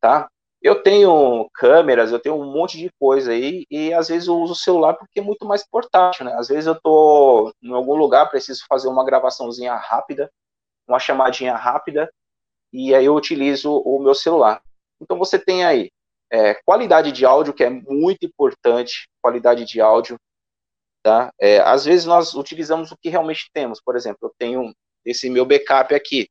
tá? 0.00 0.28
Eu 0.62 0.82
tenho 0.82 1.48
câmeras, 1.54 2.12
eu 2.12 2.18
tenho 2.18 2.36
um 2.36 2.50
monte 2.52 2.78
de 2.78 2.90
coisa 2.98 3.32
aí, 3.32 3.66
e 3.70 3.92
às 3.92 4.08
vezes 4.08 4.28
eu 4.28 4.36
uso 4.36 4.52
o 4.52 4.56
celular 4.56 4.94
porque 4.94 5.20
é 5.20 5.22
muito 5.22 5.44
mais 5.44 5.66
portátil, 5.68 6.24
né? 6.24 6.34
Às 6.34 6.48
vezes 6.48 6.66
eu 6.66 6.80
tô 6.80 7.52
em 7.62 7.72
algum 7.72 7.94
lugar, 7.96 8.30
preciso 8.30 8.64
fazer 8.68 8.88
uma 8.88 9.04
gravaçãozinha 9.04 9.74
rápida, 9.74 10.30
uma 10.88 10.98
chamadinha 10.98 11.54
rápida, 11.56 12.10
e 12.72 12.94
aí 12.94 13.04
eu 13.04 13.14
utilizo 13.14 13.76
o 13.76 14.00
meu 14.00 14.14
celular. 14.14 14.62
Então 15.00 15.18
você 15.18 15.38
tem 15.38 15.64
aí 15.64 15.90
é, 16.30 16.54
qualidade 16.64 17.12
de 17.12 17.24
áudio, 17.24 17.54
que 17.54 17.64
é 17.64 17.70
muito 17.70 18.24
importante, 18.24 19.08
qualidade 19.22 19.64
de 19.64 19.80
áudio, 19.80 20.16
tá? 21.06 21.32
É, 21.38 21.60
às 21.60 21.84
vezes 21.84 22.04
nós 22.04 22.34
utilizamos 22.34 22.90
o 22.90 22.96
que 22.96 23.08
realmente 23.08 23.48
temos, 23.52 23.80
por 23.80 23.94
exemplo, 23.94 24.18
eu 24.22 24.34
tenho 24.36 24.74
esse 25.04 25.30
meu 25.30 25.46
backup 25.46 25.94
aqui, 25.94 26.28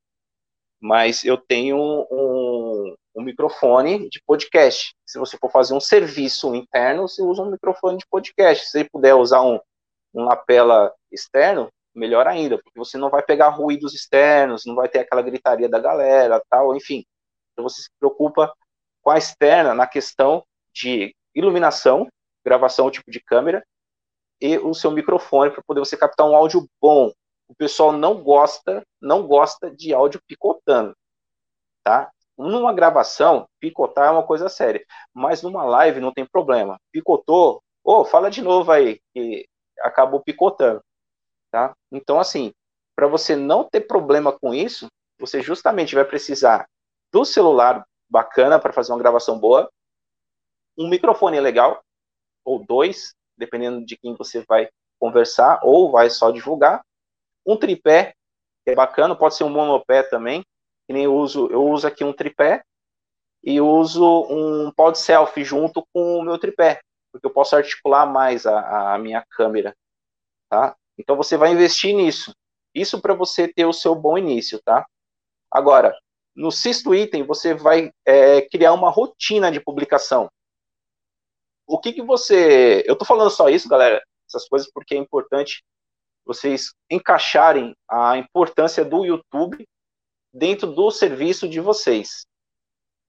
mas 0.82 1.24
eu 1.24 1.38
tenho 1.38 1.78
um, 2.12 2.94
um 3.16 3.24
microfone 3.24 4.10
de 4.10 4.22
podcast. 4.28 4.94
Se 5.06 5.18
você 5.18 5.38
for 5.38 5.50
fazer 5.50 5.74
um 5.74 5.80
serviço 5.80 6.54
interno, 6.54 7.08
você 7.08 7.22
usa 7.22 7.42
um 7.42 7.52
microfone 7.52 7.98
de 7.98 8.06
podcast. 8.06 8.66
Se 8.66 8.72
você 8.72 8.90
puder 8.92 9.16
usar 9.16 9.44
um, 9.44 9.58
um 10.14 10.26
lapela 10.26 10.94
externo, 11.10 11.70
melhor 11.96 12.28
ainda, 12.28 12.58
porque 12.62 12.78
você 12.78 12.98
não 12.98 13.10
vai 13.10 13.24
pegar 13.24 13.48
ruídos 13.48 13.94
externos, 13.94 14.66
não 14.66 14.76
vai 14.76 14.90
ter 14.90 15.00
aquela 15.00 15.22
gritaria 15.22 15.70
da 15.70 15.80
galera, 15.80 16.44
tal, 16.50 16.76
enfim. 16.76 17.06
Então 17.54 17.64
você 17.64 17.82
se 17.82 17.90
preocupa 17.98 18.54
com 19.02 19.10
a 19.10 19.18
externa 19.18 19.74
na 19.74 19.88
questão 19.88 20.44
de 20.74 21.16
iluminação, 21.34 22.10
gravação 22.44 22.92
tipo 22.92 23.10
de 23.10 23.22
câmera 23.22 23.64
e 24.42 24.58
o 24.58 24.74
seu 24.74 24.92
microfone 24.92 25.52
para 25.52 25.64
poder 25.64 25.80
você 25.80 25.98
captar 25.98 26.28
um 26.28 26.36
áudio 26.36 26.68
bom. 26.82 27.12
O 27.48 27.56
pessoal 27.56 27.92
não 27.92 28.24
gosta, 28.24 28.84
não 29.02 29.28
gosta 29.28 29.70
de 29.70 29.94
áudio 29.94 30.20
picotando, 30.28 30.96
tá? 31.84 32.12
Numa 32.38 32.74
gravação, 32.74 33.48
picotar 33.60 34.08
é 34.08 34.12
uma 34.12 34.24
coisa 34.24 34.50
séria, 34.50 34.86
mas 35.14 35.42
numa 35.42 35.64
live 35.64 36.00
não 36.00 36.12
tem 36.12 36.26
problema. 36.26 36.78
Picotou, 36.92 37.62
ô, 37.84 38.02
oh, 38.02 38.06
fala 38.06 38.30
de 38.30 38.42
novo 38.42 38.72
aí, 38.72 39.00
que 39.14 39.48
acabou 39.80 40.22
picotando, 40.22 40.82
tá? 41.52 41.74
Então, 41.92 42.20
assim, 42.20 42.52
para 42.96 43.08
você 43.08 43.36
não 43.36 43.64
ter 43.64 43.82
problema 43.82 44.38
com 44.38 44.54
isso, 44.54 44.88
você 45.20 45.42
justamente 45.42 45.96
vai 45.96 46.04
precisar 46.04 46.68
do 47.12 47.24
celular 47.24 47.86
bacana 48.10 48.60
para 48.60 48.74
fazer 48.74 48.92
uma 48.92 49.00
gravação 49.00 49.40
boa, 49.40 49.70
um 50.78 50.90
microfone 50.90 51.40
legal, 51.40 51.82
ou 52.44 52.64
dois, 52.66 53.14
dependendo 53.38 53.86
de 53.86 53.98
quem 53.98 54.16
você 54.16 54.44
vai 54.48 54.70
conversar, 55.00 55.60
ou 55.64 55.92
vai 55.92 56.10
só 56.10 56.32
divulgar, 56.32 56.84
um 57.46 57.58
tripé, 57.58 58.14
que 58.64 58.72
é 58.72 58.76
bacana, 58.76 59.16
pode 59.16 59.36
ser 59.36 59.44
um 59.44 59.50
monopé 59.50 60.04
também, 60.04 60.44
que 60.88 60.94
nem 60.94 61.04
eu 61.04 61.16
uso, 61.16 61.48
eu 61.52 61.64
uso 61.64 61.88
aqui 61.88 62.04
um 62.04 62.14
tripé 62.14 62.64
e 63.44 63.62
uso 63.62 64.26
um 64.30 64.72
pod 64.72 64.98
selfie 64.98 65.44
junto 65.44 65.86
com 65.94 66.18
o 66.18 66.24
meu 66.24 66.40
tripé, 66.40 66.80
porque 67.12 67.28
eu 67.28 67.32
posso 67.32 67.56
articular 67.56 68.06
mais 68.06 68.46
a, 68.46 68.96
a 68.96 68.98
minha 68.98 69.24
câmera, 69.30 69.76
tá? 70.50 70.76
Então 70.98 71.16
você 71.16 71.38
vai 71.38 71.52
investir 71.52 71.96
nisso. 71.96 72.34
Isso 72.74 73.02
para 73.02 73.14
você 73.14 73.48
ter 73.48 73.66
o 73.66 73.74
seu 73.74 73.94
bom 73.96 74.18
início, 74.18 74.60
tá? 74.64 74.86
Agora, 75.52 75.96
no 76.36 76.52
sexto 76.52 76.94
item, 76.94 77.24
você 77.24 77.54
vai 77.54 77.92
é, 78.06 78.42
criar 78.42 78.74
uma 78.74 78.90
rotina 78.90 79.52
de 79.52 79.60
publicação. 79.60 80.30
O 81.68 81.80
que 81.80 81.94
que 81.94 82.02
você... 82.02 82.84
Eu 82.86 82.96
tô 82.96 83.06
falando 83.06 83.30
só 83.30 83.50
isso, 83.50 83.68
galera, 83.68 84.04
essas 84.28 84.48
coisas 84.48 84.70
porque 84.72 84.96
é 84.96 84.98
importante 84.98 85.64
vocês 86.26 86.74
encaixarem 86.90 87.76
a 87.90 88.18
importância 88.18 88.84
do 88.84 89.06
YouTube 89.06 89.68
dentro 90.34 90.72
do 90.72 90.90
serviço 90.92 91.48
de 91.48 91.60
vocês, 91.60 92.26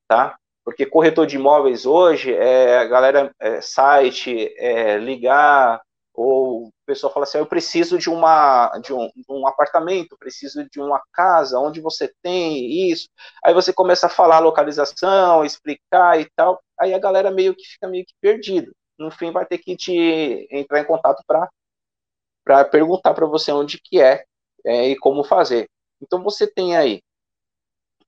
tá? 0.07 0.37
Porque 0.65 0.85
corretor 0.85 1.27
de 1.27 1.37
imóveis 1.37 1.87
hoje 1.87 2.35
é 2.35 2.87
galera 2.87 3.33
é, 3.41 3.61
site, 3.61 4.55
é, 4.59 4.99
ligar 4.99 5.81
ou 6.17 6.69
o 6.69 6.73
pessoal 6.87 7.13
fala 7.13 7.25
assim, 7.25 7.37
ah, 7.37 7.43
eu 7.43 7.47
preciso 7.47 7.99
de 7.99 8.09
uma 8.09 8.79
de 8.79 8.93
um, 8.93 9.09
de 9.15 9.25
um, 9.29 9.47
apartamento, 9.47 10.17
preciso 10.19 10.67
de 10.71 10.81
uma 10.81 11.01
casa, 11.13 11.59
onde 11.61 11.81
você 11.81 12.13
tem 12.23 12.91
isso. 12.91 13.09
Aí 13.45 13.53
você 13.53 13.73
começa 13.73 14.07
a 14.07 14.11
falar 14.11 14.37
a 14.37 14.41
localização, 14.41 15.45
explicar 15.45 16.19
e 16.19 16.29
tal. 16.35 16.61
Aí 16.81 16.95
a 16.95 16.99
galera 16.99 17.31
meio 17.31 17.55
que 17.55 17.65
fica 17.65 17.87
meio 17.87 18.07
que 18.07 18.15
perdida. 18.21 18.73
No 18.99 19.11
fim 19.11 19.31
vai 19.31 19.45
ter 19.45 19.59
que 19.59 19.77
te 19.77 20.49
entrar 20.51 20.81
em 20.81 20.87
contato 20.87 21.23
para 21.27 22.65
perguntar 22.65 23.13
para 23.13 23.27
você 23.27 23.53
onde 23.53 23.79
que 23.79 24.01
é, 24.01 24.25
é 24.65 24.89
e 24.89 24.97
como 24.97 25.23
fazer. 25.23 25.69
Então 26.01 26.23
você 26.23 26.47
tem 26.47 26.77
aí 26.77 27.03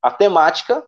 a 0.02 0.10
temática, 0.10 0.82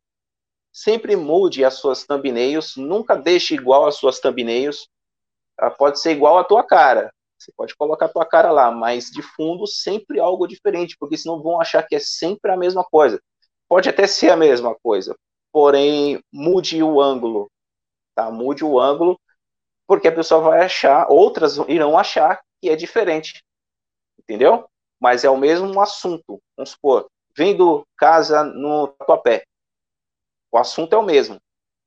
sempre 0.72 1.16
mude 1.16 1.64
as 1.64 1.74
suas 1.74 2.04
thumbnails, 2.06 2.76
nunca 2.76 3.14
deixe 3.14 3.54
igual 3.54 3.86
as 3.86 3.96
suas 3.96 4.20
thumbnails. 4.20 4.88
Ela 5.60 5.70
pode 5.70 6.00
ser 6.00 6.12
igual 6.12 6.38
à 6.38 6.44
tua 6.44 6.64
cara. 6.64 7.12
Você 7.38 7.52
pode 7.56 7.74
colocar 7.74 8.06
a 8.06 8.08
tua 8.08 8.24
cara 8.24 8.50
lá, 8.50 8.70
mas 8.70 9.10
de 9.10 9.22
fundo 9.22 9.66
sempre 9.66 10.18
algo 10.18 10.46
diferente, 10.46 10.96
porque 10.98 11.16
senão 11.16 11.42
vão 11.42 11.60
achar 11.60 11.82
que 11.82 11.94
é 11.94 11.98
sempre 11.98 12.50
a 12.50 12.56
mesma 12.56 12.84
coisa. 12.84 13.20
Pode 13.68 13.88
até 13.88 14.06
ser 14.06 14.30
a 14.30 14.36
mesma 14.36 14.74
coisa, 14.82 15.16
porém 15.52 16.22
mude 16.32 16.82
o 16.82 17.00
ângulo, 17.00 17.50
tá? 18.14 18.30
Mude 18.30 18.64
o 18.64 18.78
ângulo, 18.78 19.18
porque 19.86 20.08
a 20.08 20.14
pessoa 20.14 20.40
vai 20.40 20.64
achar, 20.64 21.10
outras 21.10 21.56
irão 21.68 21.98
achar 21.98 22.40
que 22.60 22.68
é 22.68 22.76
diferente, 22.76 23.42
entendeu? 24.18 24.68
Mas 25.00 25.24
é 25.24 25.30
o 25.30 25.36
mesmo 25.36 25.80
assunto. 25.80 26.40
Vamos 26.56 26.70
supor, 26.70 27.08
vendo 27.36 27.86
casa 27.96 28.44
no 28.44 28.88
Tatuapé. 28.88 29.44
O 30.52 30.58
assunto 30.58 30.94
é 30.94 30.98
o 30.98 31.02
mesmo. 31.02 31.40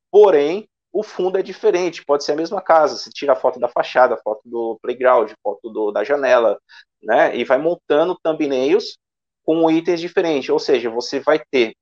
Porém, 0.09 0.67
o 0.93 1.01
fundo 1.01 1.39
é 1.39 1.41
diferente. 1.41 2.05
Pode 2.05 2.23
ser 2.23 2.33
a 2.33 2.35
mesma 2.35 2.61
casa. 2.61 2.95
Você 2.95 3.09
tira 3.09 3.33
a 3.33 3.35
foto 3.35 3.59
da 3.59 3.67
fachada, 3.67 4.15
foto 4.17 4.41
do 4.45 4.77
playground, 4.81 5.31
foto 5.41 5.69
do, 5.69 5.91
da 5.91 6.03
janela, 6.03 6.59
né? 7.01 7.35
E 7.35 7.43
vai 7.43 7.57
montando 7.57 8.17
thumbnails 8.23 8.97
com 9.43 9.69
itens 9.71 9.99
diferentes. 9.99 10.49
Ou 10.49 10.59
seja, 10.59 10.91
você 10.91 11.19
vai 11.19 11.41
ter 11.51 11.75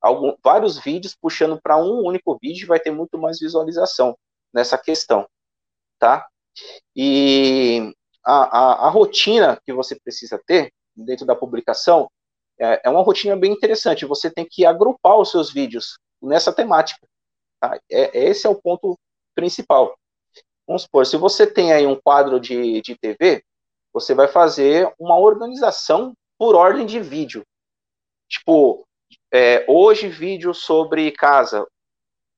algum, 0.00 0.34
vários 0.42 0.78
vídeos 0.78 1.14
puxando 1.14 1.60
para 1.62 1.76
um 1.76 2.04
único 2.04 2.36
vídeo 2.42 2.64
e 2.64 2.66
vai 2.66 2.80
ter 2.80 2.90
muito 2.90 3.16
mais 3.16 3.38
visualização 3.38 4.18
nessa 4.52 4.76
questão, 4.76 5.26
tá? 5.98 6.26
E 6.96 7.94
a, 8.24 8.58
a, 8.58 8.86
a 8.86 8.90
rotina 8.90 9.60
que 9.64 9.72
você 9.72 9.98
precisa 10.00 10.40
ter 10.44 10.72
dentro 10.96 11.24
da 11.24 11.36
publicação 11.36 12.10
é, 12.58 12.80
é 12.84 12.90
uma 12.90 13.02
rotina 13.02 13.36
bem 13.36 13.52
interessante. 13.52 14.04
Você 14.04 14.28
tem 14.28 14.44
que 14.44 14.66
agrupar 14.66 15.16
os 15.16 15.30
seus 15.30 15.52
vídeos 15.52 15.96
nessa 16.20 16.52
temática. 16.52 17.06
Tá? 17.60 17.78
É, 17.90 18.26
esse 18.26 18.46
é 18.46 18.50
o 18.50 18.60
ponto 18.60 18.98
principal. 19.34 19.96
Vamos 20.66 20.82
supor, 20.82 21.06
se 21.06 21.16
você 21.16 21.46
tem 21.46 21.72
aí 21.72 21.86
um 21.86 21.96
quadro 21.96 22.38
de, 22.38 22.82
de 22.82 22.96
TV, 22.96 23.42
você 23.92 24.14
vai 24.14 24.28
fazer 24.28 24.92
uma 24.98 25.18
organização 25.18 26.12
por 26.38 26.54
ordem 26.54 26.84
de 26.84 27.00
vídeo. 27.00 27.42
Tipo, 28.28 28.86
é, 29.32 29.64
hoje 29.66 30.08
vídeo 30.08 30.52
sobre 30.52 31.10
casa, 31.12 31.66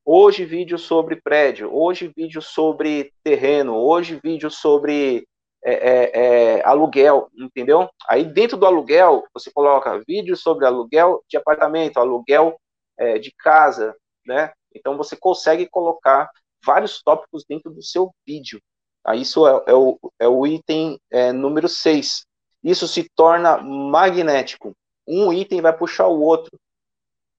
hoje 0.04 0.44
vídeo 0.44 0.78
sobre 0.78 1.20
prédio, 1.20 1.74
hoje 1.74 2.12
vídeo 2.16 2.40
sobre 2.40 3.12
terreno, 3.22 3.76
hoje 3.76 4.20
vídeo 4.22 4.50
sobre 4.50 5.26
é, 5.62 5.72
é, 5.72 6.10
é, 6.14 6.64
aluguel, 6.64 7.28
entendeu? 7.36 7.88
Aí 8.08 8.24
dentro 8.24 8.56
do 8.56 8.64
aluguel, 8.64 9.24
você 9.34 9.50
coloca 9.50 10.02
vídeos 10.06 10.40
sobre 10.40 10.64
aluguel 10.64 11.22
de 11.28 11.36
apartamento, 11.36 11.98
aluguel 11.98 12.58
é, 12.96 13.18
de 13.18 13.32
casa, 13.32 13.94
né? 14.24 14.52
Então 14.74 14.96
você 14.96 15.16
consegue 15.16 15.68
colocar 15.68 16.30
vários 16.64 17.02
tópicos 17.02 17.44
dentro 17.48 17.70
do 17.70 17.82
seu 17.82 18.14
vídeo. 18.26 18.60
Aí 19.04 19.22
isso 19.22 19.46
é, 19.46 19.62
é 19.66 19.74
o, 19.74 19.98
é 20.18 20.28
o 20.28 20.46
item 20.46 21.00
é, 21.10 21.32
número 21.32 21.68
6. 21.68 22.26
Isso 22.62 22.86
se 22.86 23.08
torna 23.14 23.58
magnético. 23.58 24.72
Um 25.06 25.32
item 25.32 25.60
vai 25.60 25.76
puxar 25.76 26.06
o 26.06 26.20
outro. 26.20 26.58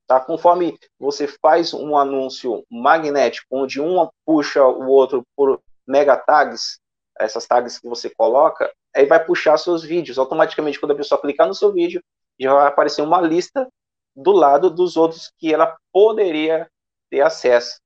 Tá? 0.07 0.19
Conforme 0.19 0.77
você 0.99 1.27
faz 1.27 1.73
um 1.73 1.95
anúncio 1.95 2.65
magnético, 2.69 3.47
onde 3.51 3.79
um 3.79 4.09
puxa 4.25 4.65
o 4.65 4.87
outro 4.87 5.23
por 5.35 5.61
mega 5.87 6.17
tags, 6.17 6.79
essas 7.19 7.45
tags 7.45 7.79
que 7.79 7.87
você 7.87 8.09
coloca, 8.09 8.71
aí 8.95 9.05
vai 9.05 9.23
puxar 9.23 9.57
seus 9.57 9.83
vídeos. 9.83 10.17
Automaticamente, 10.17 10.79
quando 10.79 10.91
a 10.91 10.95
pessoa 10.95 11.21
clicar 11.21 11.47
no 11.47 11.55
seu 11.55 11.71
vídeo, 11.71 12.03
já 12.39 12.53
vai 12.53 12.67
aparecer 12.67 13.01
uma 13.01 13.21
lista 13.21 13.67
do 14.15 14.31
lado 14.31 14.69
dos 14.69 14.97
outros 14.97 15.31
que 15.37 15.53
ela 15.53 15.77
poderia 15.93 16.69
ter 17.11 17.21
acesso, 17.21 17.79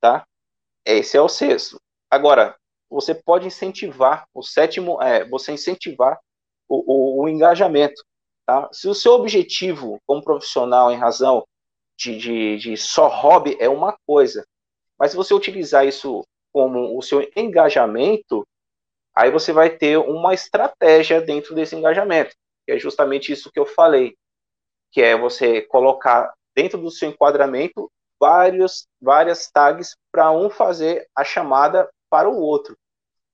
tá? 0.00 0.26
Esse 0.84 1.16
é 1.16 1.20
o 1.20 1.28
sexto. 1.28 1.78
Agora, 2.10 2.56
você 2.90 3.14
pode 3.14 3.46
incentivar, 3.46 4.26
o 4.34 4.42
sétimo 4.42 5.00
é 5.00 5.24
você 5.24 5.52
incentivar 5.52 6.18
o, 6.68 7.20
o, 7.20 7.22
o 7.22 7.28
engajamento, 7.28 8.02
tá? 8.44 8.68
Se 8.72 8.88
o 8.88 8.94
seu 8.94 9.12
objetivo 9.12 10.00
como 10.06 10.24
profissional, 10.24 10.90
em 10.90 10.96
razão 10.96 11.46
de, 11.96 12.16
de, 12.18 12.56
de 12.56 12.76
só 12.76 13.06
hobby, 13.08 13.56
é 13.60 13.68
uma 13.68 13.96
coisa, 14.06 14.44
mas 14.98 15.10
se 15.10 15.16
você 15.16 15.34
utilizar 15.34 15.86
isso 15.86 16.24
como 16.52 16.96
o 16.96 17.02
seu 17.02 17.30
engajamento, 17.36 18.46
aí 19.14 19.30
você 19.30 19.52
vai 19.52 19.70
ter 19.70 19.98
uma 19.98 20.34
estratégia 20.34 21.20
dentro 21.20 21.54
desse 21.54 21.76
engajamento, 21.76 22.34
que 22.66 22.72
é 22.72 22.78
justamente 22.78 23.32
isso 23.32 23.50
que 23.50 23.58
eu 23.58 23.66
falei, 23.66 24.16
que 24.90 25.00
é 25.00 25.16
você 25.16 25.62
colocar 25.62 26.32
dentro 26.54 26.80
do 26.80 26.90
seu 26.90 27.08
enquadramento 27.08 27.90
vários, 28.22 28.86
várias 29.00 29.50
tags 29.50 29.96
para 30.12 30.30
um 30.30 30.48
fazer 30.48 31.08
a 31.12 31.24
chamada 31.24 31.90
para 32.08 32.30
o 32.30 32.38
outro. 32.38 32.78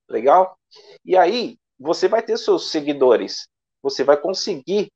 Legal? 0.09 0.57
E 1.05 1.15
aí, 1.15 1.57
você 1.79 2.07
vai 2.07 2.23
ter 2.23 2.35
seus 2.39 2.71
seguidores, 2.71 3.47
você 3.83 4.03
vai 4.03 4.17
conseguir 4.17 4.91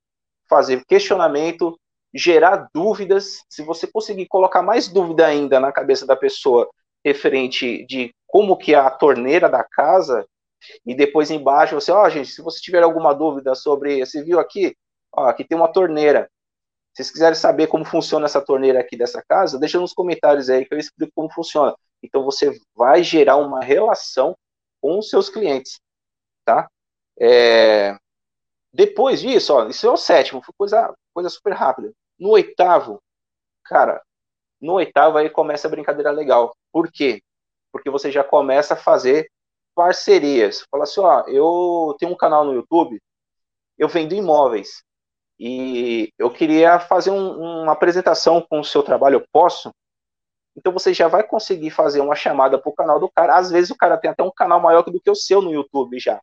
fazer 0.49 0.83
questionamento, 0.85 1.79
gerar 2.11 2.69
dúvidas. 2.73 3.43
Se 3.47 3.61
você 3.61 3.85
conseguir 3.85 4.25
colocar 4.25 4.63
mais 4.63 4.87
dúvida 4.87 5.27
ainda 5.27 5.59
na 5.59 5.71
cabeça 5.71 6.07
da 6.07 6.15
pessoa 6.15 6.67
referente 7.05 7.85
de 7.85 8.11
como 8.25 8.57
que 8.57 8.73
é 8.73 8.79
a 8.79 8.89
torneira 8.89 9.47
da 9.47 9.63
casa, 9.63 10.25
e 10.83 10.95
depois 10.95 11.29
embaixo 11.29 11.75
você, 11.75 11.91
ó, 11.91 12.03
oh, 12.03 12.09
gente, 12.09 12.29
se 12.29 12.41
você 12.41 12.59
tiver 12.59 12.81
alguma 12.81 13.13
dúvida 13.13 13.53
sobre, 13.53 14.03
você 14.03 14.23
viu 14.23 14.39
aqui, 14.39 14.75
ó, 15.11 15.27
aqui 15.27 15.43
tem 15.43 15.55
uma 15.55 15.71
torneira. 15.71 16.27
Se 16.93 16.97
vocês 16.97 17.11
quiserem 17.11 17.35
saber 17.35 17.67
como 17.67 17.83
funciona 17.83 18.25
essa 18.25 18.39
torneira 18.39 18.79
aqui 18.79 18.95
dessa 18.95 19.23
casa, 19.27 19.59
deixa 19.59 19.79
nos 19.79 19.93
comentários 19.93 20.49
aí 20.49 20.63
que 20.63 20.73
eu 20.73 20.79
explico 20.79 21.11
como 21.15 21.31
funciona. 21.31 21.75
Então 22.03 22.23
você 22.23 22.55
vai 22.75 23.03
gerar 23.03 23.37
uma 23.37 23.61
relação 23.61 24.37
com 24.79 24.99
os 24.99 25.09
seus 25.09 25.27
clientes, 25.27 25.79
tá? 26.45 26.69
É... 27.19 27.97
Depois 28.71 29.21
disso, 29.21 29.53
ó, 29.53 29.67
isso 29.67 29.87
é 29.87 29.89
o 29.89 29.97
sétimo, 29.97 30.43
foi 30.43 30.53
coisa, 30.57 30.93
coisa 31.13 31.29
super 31.29 31.53
rápida. 31.53 31.91
No 32.19 32.29
oitavo, 32.29 33.01
cara, 33.63 34.01
no 34.61 34.73
oitavo 34.73 35.17
aí 35.17 35.29
começa 35.29 35.67
a 35.67 35.71
brincadeira 35.71 36.11
legal. 36.11 36.55
Por 36.71 36.91
quê? 36.91 37.23
Porque 37.71 37.89
você 37.89 38.11
já 38.11 38.23
começa 38.23 38.75
a 38.75 38.77
fazer 38.77 39.29
parcerias. 39.73 40.63
Fala 40.69 40.83
assim, 40.83 41.01
ó, 41.01 41.23
eu 41.27 41.95
tenho 41.97 42.11
um 42.11 42.17
canal 42.17 42.45
no 42.45 42.53
YouTube, 42.53 43.01
eu 43.77 43.87
vendo 43.87 44.13
imóveis 44.13 44.83
e 45.39 46.11
eu 46.17 46.29
queria 46.29 46.79
fazer 46.79 47.11
um, 47.11 47.63
uma 47.63 47.73
apresentação 47.73 48.41
com 48.41 48.59
o 48.59 48.63
seu 48.65 48.83
trabalho, 48.83 49.15
eu 49.15 49.27
posso? 49.31 49.71
Então 50.55 50.71
você 50.71 50.93
já 50.93 51.07
vai 51.07 51.23
conseguir 51.23 51.71
fazer 51.71 51.99
uma 51.99 52.15
chamada 52.15 52.59
para 52.59 52.69
o 52.69 52.75
canal 52.75 52.99
do 52.99 53.09
cara. 53.09 53.35
Às 53.37 53.49
vezes 53.49 53.71
o 53.71 53.75
cara 53.75 53.97
tem 53.97 54.11
até 54.11 54.23
um 54.23 54.31
canal 54.31 54.59
maior 54.59 54.83
do 54.83 55.01
que 55.01 55.09
o 55.09 55.15
seu 55.15 55.41
no 55.41 55.51
YouTube 55.51 55.99
já. 55.99 56.21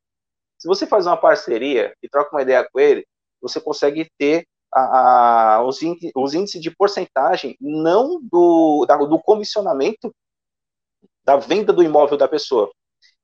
Se 0.59 0.69
você 0.69 0.87
faz 0.87 1.07
uma 1.07 1.17
parceria 1.17 1.95
e 2.03 2.09
troca 2.09 2.35
uma 2.35 2.43
ideia 2.43 2.69
com 2.71 2.79
ele, 2.79 3.07
você 3.41 3.61
consegue 3.61 4.09
ter 4.19 4.47
a, 4.73 5.57
a, 5.57 5.65
os, 5.65 5.83
índices, 5.83 6.61
de 6.61 6.71
porcentagem, 6.71 7.57
não 7.61 8.21
do, 8.23 8.85
da, 8.87 8.97
do 8.97 9.19
comissionamento 9.19 10.15
da 11.25 11.37
venda 11.37 11.73
do 11.73 11.83
imóvel 11.83 12.17
da 12.17 12.29
pessoa, 12.29 12.71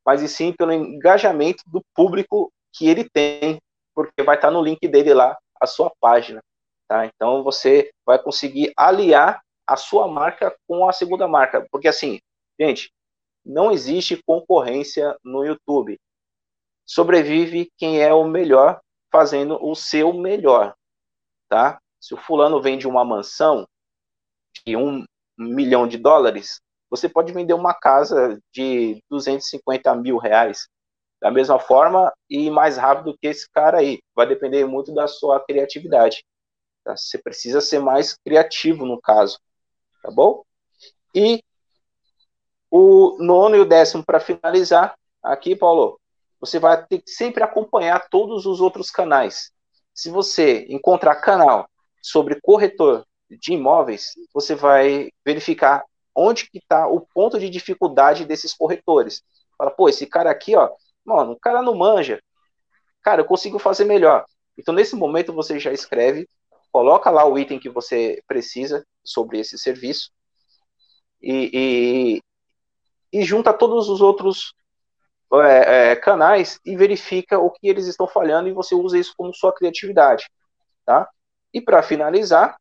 mas 0.05 0.23
e 0.23 0.29
sim 0.29 0.53
pelo 0.53 0.73
engajamento 0.73 1.63
do 1.67 1.83
público 1.95 2.53
que 2.73 2.89
ele 2.89 3.09
tem, 3.09 3.61
porque 3.95 4.23
vai 4.23 4.37
estar 4.37 4.51
no 4.51 4.63
link 4.63 4.87
dele 4.89 5.15
lá 5.15 5.37
a 5.61 5.66
sua 5.66 5.90
página. 6.01 6.40
Tá? 6.88 7.07
Então 7.07 7.42
você 7.42 7.90
vai 8.05 8.19
conseguir 8.23 8.73
aliar 8.77 9.42
a 9.66 9.77
sua 9.77 10.07
marca 10.07 10.57
com 10.69 10.88
a 10.88 10.92
segunda 10.92 11.27
marca, 11.27 11.66
porque 11.71 11.88
assim, 11.88 12.21
gente, 12.59 12.92
não 13.45 13.73
existe 13.73 14.23
concorrência 14.25 15.16
no 15.25 15.45
YouTube. 15.45 15.99
Sobrevive 16.85 17.71
quem 17.77 18.01
é 18.01 18.14
o 18.14 18.25
melhor 18.25 18.81
fazendo 19.11 19.59
o 19.61 19.75
seu 19.75 20.12
melhor 20.12 20.75
tá? 21.49 21.81
Se 22.01 22.14
o 22.14 22.16
fulano 22.16 22.61
vende 22.61 22.87
uma 22.87 23.05
mansão 23.05 23.66
de 24.64 24.77
um 24.77 25.05
milhão 25.38 25.87
de 25.87 25.99
dólares, 25.99 26.61
você 26.90 27.09
pode 27.09 27.33
vender 27.33 27.55
uma 27.55 27.75
casa 27.75 28.40
de 28.53 29.03
250 29.11 29.95
mil 29.97 30.19
reais 30.19 30.69
da 31.21 31.31
mesma 31.31 31.59
forma 31.59 32.13
e 32.29 32.51
mais 32.51 32.77
rápido 32.77 33.17
que 33.19 33.27
esse 33.27 33.49
cara 33.51 33.79
aí. 33.79 34.01
Vai 34.15 34.27
depender 34.27 34.65
muito 34.67 34.93
da 34.93 35.07
sua 35.07 35.41
criatividade. 35.41 36.25
Tá? 36.85 36.97
Você 36.97 37.19
precisa 37.19 37.61
ser 37.61 37.79
mais 37.79 38.17
criativo 38.25 38.85
no 38.85 39.01
caso, 39.01 39.39
tá 40.03 40.11
bom? 40.11 40.43
E 41.15 41.43
o 42.71 43.17
nono 43.19 43.57
e 43.57 43.61
o 43.61 43.65
décimo 43.65 44.05
para 44.05 44.21
finalizar 44.21 44.95
aqui, 45.23 45.57
Paulo, 45.57 45.99
você 46.41 46.59
vai 46.59 46.85
ter 46.87 47.01
que 47.01 47.11
sempre 47.11 47.43
acompanhar 47.43 48.09
todos 48.09 48.47
os 48.47 48.61
outros 48.61 48.91
canais. 48.91 49.51
Se 49.95 50.11
você 50.11 50.67
encontrar 50.69 51.17
canal 51.17 51.69
sobre 52.03 52.39
corretor 52.41 53.07
de 53.31 53.55
imóveis, 53.55 54.13
você 54.33 54.55
vai 54.55 55.11
verificar 55.25 55.83
onde 56.15 56.49
que 56.49 56.59
está 56.59 56.87
o 56.87 57.01
ponto 57.01 57.39
de 57.39 57.51
dificuldade 57.51 58.25
desses 58.25 58.55
corretores. 58.55 59.23
Fala, 59.59 59.71
pô, 59.71 59.89
esse 59.89 60.07
cara 60.07 60.31
aqui, 60.31 60.55
ó, 60.55 60.71
mano, 61.07 61.33
o 61.33 61.40
cara 61.40 61.62
não 61.62 61.75
manja. 61.75 62.21
Cara, 63.03 63.23
eu 63.23 63.27
consigo 63.27 63.59
fazer 63.59 63.85
melhor. 63.85 64.25
Então, 64.59 64.75
nesse 64.75 64.97
momento, 64.97 65.33
você 65.33 65.59
já 65.59 65.73
escreve, 65.73 66.29
coloca 66.73 67.11
lá 67.11 67.25
o 67.25 67.38
item 67.38 67.59
que 67.59 67.69
você 67.69 68.23
precisa 68.27 68.85
sobre 69.05 69.38
esse 69.38 69.59
serviço 69.59 70.11
e, 71.23 72.21
e, 73.12 73.21
e 73.21 73.25
junta 73.25 73.53
todos 73.53 73.88
os 73.88 74.01
outros 74.01 74.55
é, 75.35 75.90
é, 75.92 75.97
canais 75.97 76.61
e 76.64 76.77
verifica 76.77 77.38
o 77.38 77.51
que 77.51 77.69
eles 77.69 77.87
estão 77.87 78.07
falhando 78.07 78.49
e 78.49 78.53
você 78.53 78.75
usa 78.75 78.99
isso 78.99 79.14
como 79.16 79.35
sua 79.35 79.53
criatividade, 79.53 80.29
tá? 80.85 81.09
E 81.53 81.61
para 81.61 81.83
finalizar, 81.83 82.57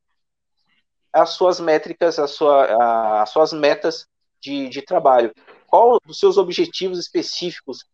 as 1.12 1.32
suas 1.32 1.60
métricas, 1.60 2.20
a 2.20 2.28
sua, 2.28 2.66
a, 2.66 3.22
as 3.22 3.30
suas 3.30 3.54
metas 3.54 4.06
de, 4.42 4.68
de 4.68 4.82
trabalho. 4.82 5.34
Qual 5.68 5.98
os 6.08 6.20
seus 6.20 6.38
objetivos 6.38 7.00
específicos 7.00 7.86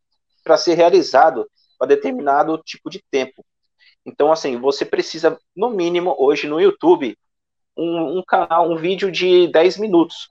para 0.43 0.57
ser 0.57 0.75
realizado 0.75 1.49
para 1.77 1.87
determinado 1.87 2.57
tipo 2.59 2.89
de 2.89 3.03
tempo? 3.09 3.45
Então, 4.05 4.31
assim, 4.31 4.57
você 4.57 4.83
precisa, 4.83 5.39
no 5.55 5.69
mínimo, 5.69 6.15
hoje 6.17 6.47
no 6.47 6.59
YouTube, 6.59 7.17
um, 7.77 8.19
um 8.19 8.23
canal, 8.23 8.69
um 8.69 8.75
vídeo 8.75 9.11
de 9.11 9.47
10 9.47 9.77
minutos, 9.77 10.29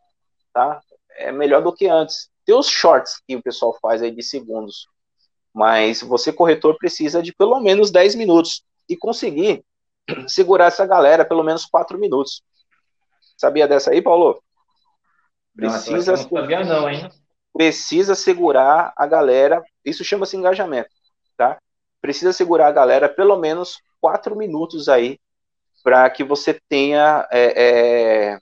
tá? 0.53 0.81
É 1.17 1.31
melhor 1.31 1.63
do 1.63 1.73
que 1.73 1.87
antes. 1.87 2.29
Tem 2.45 2.55
os 2.55 2.69
shorts 2.69 3.23
que 3.27 3.37
o 3.37 3.43
pessoal 3.43 3.77
faz 3.81 4.03
aí 4.03 4.11
de 4.11 4.23
segundos. 4.23 4.89
Mas 5.53 6.03
você, 6.03 6.33
corretor, 6.33 6.77
precisa 6.77 7.23
de 7.23 7.33
pelo 7.35 7.61
menos 7.61 7.91
10 7.91 8.15
minutos 8.15 8.63
e 8.89 8.97
conseguir 8.97 9.65
segurar 10.29 10.67
essa 10.67 10.87
galera 10.87 11.25
pelo 11.25 11.43
menos 11.43 11.65
4 11.65 11.99
minutos. 11.99 12.43
Sabia 13.37 13.67
dessa 13.67 13.91
aí, 13.91 14.03
Paulo? 14.03 14.43
Precisa, 15.55 16.13
não, 16.13 16.23
não 16.23 16.29
sabia 16.29 16.65
não, 16.65 16.91
hein? 16.91 17.11
Precisa 17.53 18.15
segurar 18.15 18.93
a 18.97 19.07
galera. 19.07 19.63
Isso 19.85 20.05
chama-se 20.05 20.37
engajamento, 20.37 20.91
tá? 21.37 21.59
Precisa 22.01 22.33
segurar 22.33 22.69
a 22.69 22.73
galera 22.73 23.09
pelo 23.09 23.37
menos 23.37 23.79
4 24.01 24.37
minutos 24.37 24.89
aí 24.89 25.19
para 25.83 26.09
que 26.11 26.23
você 26.23 26.59
tenha 26.69 27.27
é, 27.31 28.33
é, 28.33 28.39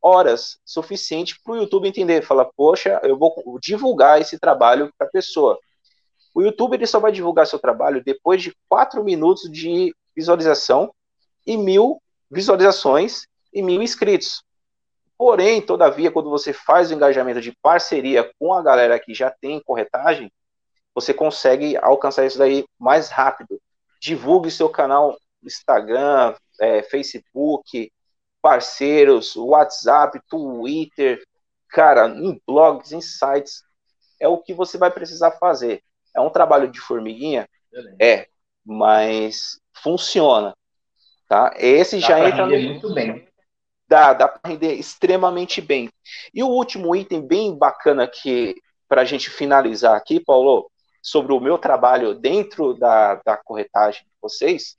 horas 0.00 0.58
suficiente 0.64 1.38
para 1.42 1.52
o 1.52 1.56
YouTube 1.56 1.88
entender, 1.88 2.22
falar, 2.22 2.46
poxa, 2.56 3.00
eu 3.04 3.16
vou 3.16 3.34
divulgar 3.60 4.20
esse 4.20 4.38
trabalho 4.38 4.92
para 4.98 5.06
a 5.06 5.10
pessoa. 5.10 5.58
O 6.34 6.42
YouTube 6.42 6.74
ele 6.74 6.86
só 6.86 6.98
vai 6.98 7.12
divulgar 7.12 7.46
seu 7.46 7.58
trabalho 7.58 8.02
depois 8.02 8.42
de 8.42 8.56
quatro 8.68 9.04
minutos 9.04 9.50
de 9.50 9.94
visualização 10.16 10.92
e 11.46 11.56
mil 11.56 12.00
visualizações 12.30 13.26
e 13.52 13.62
mil 13.62 13.82
inscritos. 13.82 14.42
Porém, 15.16 15.60
todavia, 15.60 16.10
quando 16.10 16.30
você 16.30 16.52
faz 16.52 16.90
o 16.90 16.94
engajamento 16.94 17.40
de 17.40 17.56
parceria 17.62 18.30
com 18.38 18.52
a 18.52 18.62
galera 18.62 18.98
que 18.98 19.14
já 19.14 19.30
tem 19.30 19.62
corretagem, 19.62 20.32
você 20.94 21.14
consegue 21.14 21.76
alcançar 21.76 22.26
isso 22.26 22.38
daí 22.38 22.64
mais 22.78 23.08
rápido. 23.08 23.60
Divulgue 24.00 24.50
seu 24.50 24.68
canal 24.68 25.16
Instagram, 25.44 26.34
é, 26.60 26.82
Facebook, 26.82 27.90
parceiros, 28.40 29.36
WhatsApp, 29.36 30.20
Twitter, 30.28 31.22
cara, 31.68 32.08
em 32.08 32.40
blogs, 32.46 32.92
em 32.92 33.00
sites, 33.00 33.62
é 34.20 34.28
o 34.28 34.38
que 34.38 34.52
você 34.52 34.76
vai 34.76 34.90
precisar 34.90 35.32
fazer. 35.32 35.82
É 36.14 36.20
um 36.20 36.30
trabalho 36.30 36.70
de 36.70 36.80
formiguinha? 36.80 37.48
É, 38.00 38.28
mas 38.64 39.58
funciona. 39.72 40.54
Tá? 41.28 41.54
Esse 41.56 41.98
dá 42.00 42.08
já 42.08 42.28
entra 42.28 42.46
no. 42.46 42.58
Muito 42.58 42.92
bem. 42.92 43.26
Dá, 43.92 44.14
dá 44.14 44.26
para 44.26 44.52
render 44.52 44.72
extremamente 44.72 45.60
bem. 45.60 45.90
E 46.32 46.42
o 46.42 46.48
último 46.48 46.96
item 46.96 47.20
bem 47.20 47.54
bacana 47.54 48.08
que 48.08 48.56
para 48.88 49.02
a 49.02 49.04
gente 49.04 49.28
finalizar 49.28 49.94
aqui, 49.94 50.18
Paulo, 50.18 50.70
sobre 51.02 51.34
o 51.34 51.40
meu 51.40 51.58
trabalho 51.58 52.14
dentro 52.14 52.72
da, 52.72 53.16
da 53.16 53.36
corretagem 53.36 54.04
de 54.04 54.12
vocês, 54.18 54.76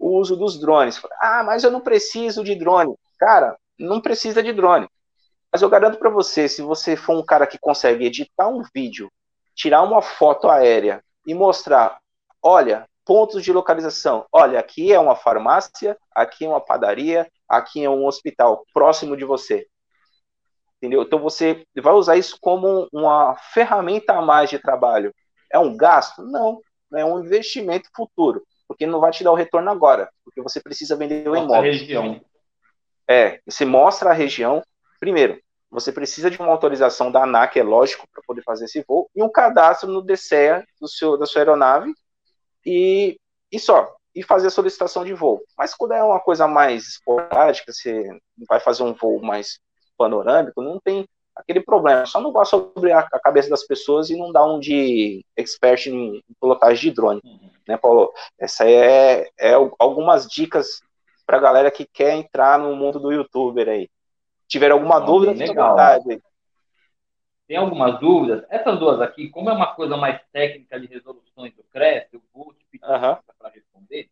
o 0.00 0.18
uso 0.18 0.34
dos 0.34 0.58
drones. 0.58 1.00
Ah, 1.20 1.44
mas 1.44 1.62
eu 1.62 1.70
não 1.70 1.80
preciso 1.80 2.42
de 2.42 2.56
drone. 2.56 2.96
Cara, 3.20 3.56
não 3.78 4.00
precisa 4.00 4.42
de 4.42 4.52
drone. 4.52 4.88
Mas 5.52 5.62
eu 5.62 5.68
garanto 5.68 5.96
para 6.00 6.10
você, 6.10 6.48
se 6.48 6.60
você 6.60 6.96
for 6.96 7.16
um 7.16 7.24
cara 7.24 7.46
que 7.46 7.56
consegue 7.56 8.04
editar 8.04 8.48
um 8.48 8.64
vídeo, 8.74 9.12
tirar 9.54 9.82
uma 9.82 10.02
foto 10.02 10.48
aérea 10.48 11.00
e 11.24 11.34
mostrar, 11.34 12.00
olha, 12.42 12.84
pontos 13.04 13.42
de 13.42 13.52
localização. 13.52 14.26
Olha, 14.32 14.58
aqui 14.58 14.92
é 14.92 14.98
uma 14.98 15.14
farmácia, 15.14 15.96
aqui 16.14 16.44
é 16.44 16.48
uma 16.48 16.60
padaria, 16.60 17.30
aqui 17.48 17.84
é 17.84 17.90
um 17.90 18.06
hospital 18.06 18.64
próximo 18.72 19.16
de 19.16 19.24
você. 19.24 19.66
Entendeu? 20.76 21.02
Então 21.02 21.18
você 21.18 21.64
vai 21.82 21.94
usar 21.94 22.16
isso 22.16 22.36
como 22.40 22.88
uma 22.92 23.36
ferramenta 23.52 24.14
a 24.14 24.22
mais 24.22 24.50
de 24.50 24.58
trabalho. 24.58 25.14
É 25.50 25.58
um 25.58 25.76
gasto? 25.76 26.22
Não. 26.22 26.60
É 26.92 27.04
um 27.04 27.20
investimento 27.20 27.88
futuro. 27.94 28.42
Porque 28.68 28.86
não 28.86 29.00
vai 29.00 29.10
te 29.10 29.24
dar 29.24 29.32
o 29.32 29.36
retorno 29.36 29.70
agora. 29.70 30.10
Porque 30.24 30.42
você 30.42 30.60
precisa 30.60 30.96
vender 30.96 31.28
o 31.28 31.36
imóvel. 31.36 31.62
região. 31.62 32.20
É, 33.08 33.40
você 33.46 33.64
mostra 33.64 34.10
a 34.10 34.14
região. 34.14 34.62
Primeiro, 34.98 35.38
você 35.70 35.90
precisa 35.90 36.30
de 36.30 36.38
uma 36.38 36.50
autorização 36.50 37.10
da 37.10 37.24
ANAC, 37.24 37.58
é 37.58 37.62
lógico, 37.62 38.06
para 38.12 38.22
poder 38.26 38.42
fazer 38.42 38.66
esse 38.66 38.84
voo, 38.86 39.10
e 39.14 39.22
um 39.22 39.28
cadastro 39.28 39.90
no 39.90 40.00
DCEA 40.00 40.64
do 40.80 40.86
seu, 40.86 41.18
da 41.18 41.26
sua 41.26 41.40
aeronave, 41.40 41.92
e, 42.64 43.18
e 43.50 43.58
só, 43.58 43.94
e 44.14 44.22
fazer 44.22 44.48
a 44.48 44.50
solicitação 44.50 45.04
de 45.04 45.12
voo. 45.14 45.42
Mas 45.56 45.74
quando 45.74 45.92
é 45.92 46.02
uma 46.02 46.20
coisa 46.20 46.46
mais 46.46 46.86
esporádica, 46.88 47.72
você 47.72 48.08
vai 48.48 48.60
fazer 48.60 48.82
um 48.82 48.94
voo 48.94 49.20
mais 49.20 49.58
panorâmico, 49.96 50.62
não 50.62 50.80
tem 50.80 51.06
aquele 51.34 51.60
problema. 51.60 52.06
Só 52.06 52.20
não 52.20 52.32
vá 52.32 52.44
sobre 52.44 52.92
a, 52.92 53.02
cabeça 53.02 53.50
das 53.50 53.66
pessoas 53.66 54.10
e 54.10 54.16
não 54.16 54.32
dá 54.32 54.44
um 54.44 54.60
de 54.60 55.24
expert 55.36 55.86
em, 55.86 56.16
em 56.16 56.22
pilotagem 56.40 56.90
de 56.90 56.96
drone, 56.96 57.20
uhum. 57.24 57.50
né, 57.66 57.76
Paulo? 57.76 58.12
Essa 58.38 58.68
é, 58.68 59.28
é 59.38 59.52
algumas 59.78 60.26
dicas 60.26 60.80
para 61.26 61.38
a 61.38 61.40
galera 61.40 61.70
que 61.70 61.86
quer 61.86 62.14
entrar 62.14 62.58
no 62.58 62.76
mundo 62.76 63.00
do 63.00 63.12
youtuber 63.12 63.68
aí 63.68 63.88
tiver 64.54 64.70
alguma 64.70 65.00
dúvida, 65.00 65.34
fique 65.34 65.58
à 65.58 65.68
vontade. 65.68 66.22
Tem 67.46 67.56
algumas 67.56 68.00
dúvidas? 68.00 68.44
Essas 68.48 68.78
duas 68.78 69.00
aqui, 69.00 69.28
como 69.28 69.50
é 69.50 69.52
uma 69.52 69.74
coisa 69.74 69.96
mais 69.96 70.20
técnica 70.32 70.80
de 70.80 70.86
resoluções 70.86 71.54
do 71.54 71.62
CRES, 71.64 72.06
eu 72.12 72.22
vou 72.32 72.54
te 72.54 72.64
pedir 72.70 72.84
uhum. 72.84 73.16
para 73.38 73.50
responder. 73.50 74.08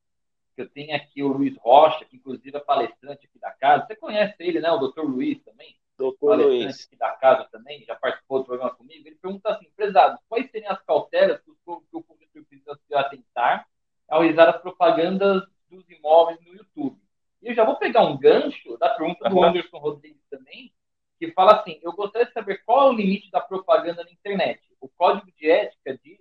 Eu 0.56 0.68
tenho 0.68 0.94
aqui 0.94 1.22
o 1.22 1.28
Luiz 1.28 1.56
Rocha, 1.56 2.04
que 2.04 2.16
inclusive 2.16 2.54
é 2.54 2.60
palestrante 2.60 3.26
aqui 3.26 3.38
da 3.38 3.50
casa. 3.50 3.86
Você 3.86 3.96
conhece 3.96 4.36
ele, 4.38 4.60
né? 4.60 4.70
O 4.70 4.78
doutor 4.78 5.04
Luiz 5.04 5.42
também. 5.42 5.74
Doutor 5.96 6.30
palestrante 6.30 6.64
Luiz. 6.64 6.86
aqui 6.86 6.96
da 6.96 7.10
casa 7.12 7.48
também, 7.50 7.84
já 7.84 7.94
participou 7.94 8.40
do 8.40 8.44
programa 8.44 8.74
comigo. 8.74 9.06
Ele 9.06 9.16
pergunta 9.16 9.50
assim, 9.50 9.70
prezado, 9.74 10.18
quais 10.28 10.50
seriam 10.50 10.72
as 10.72 10.82
cautelas 10.82 11.40
que 11.40 11.50
o, 11.50 12.02
público 12.02 12.32
precisa 12.32 12.78
se 12.86 12.94
atentar 12.94 13.66
ao 14.08 14.20
realizar 14.20 14.48
as 14.50 14.60
propagandas 14.60 15.42
dos 15.70 15.88
imóveis 15.88 16.38
no 16.42 16.54
YouTube? 16.54 17.00
E 17.40 17.48
eu 17.48 17.54
já 17.54 17.64
vou 17.64 17.76
pegar 17.76 18.02
um 18.02 18.16
gancho 18.16 18.76
da 18.78 18.90
pergunta 18.90 19.28
do 19.28 19.42
Anderson 19.42 19.78
Rodrigues 19.78 20.22
também, 20.30 20.72
que 21.18 21.30
fala 21.32 21.60
assim: 21.60 21.78
eu 21.82 21.92
gostaria 21.92 22.26
de 22.26 22.32
saber 22.32 22.62
qual 22.64 22.88
é 22.88 22.90
o 22.90 22.94
limite 22.94 23.30
da 23.30 23.40
propaganda 23.40 24.04
na 24.04 24.10
internet. 24.10 24.60
O 24.80 24.88
código 24.88 25.30
de 25.36 25.48
ética 25.50 25.98
diz 26.02 26.18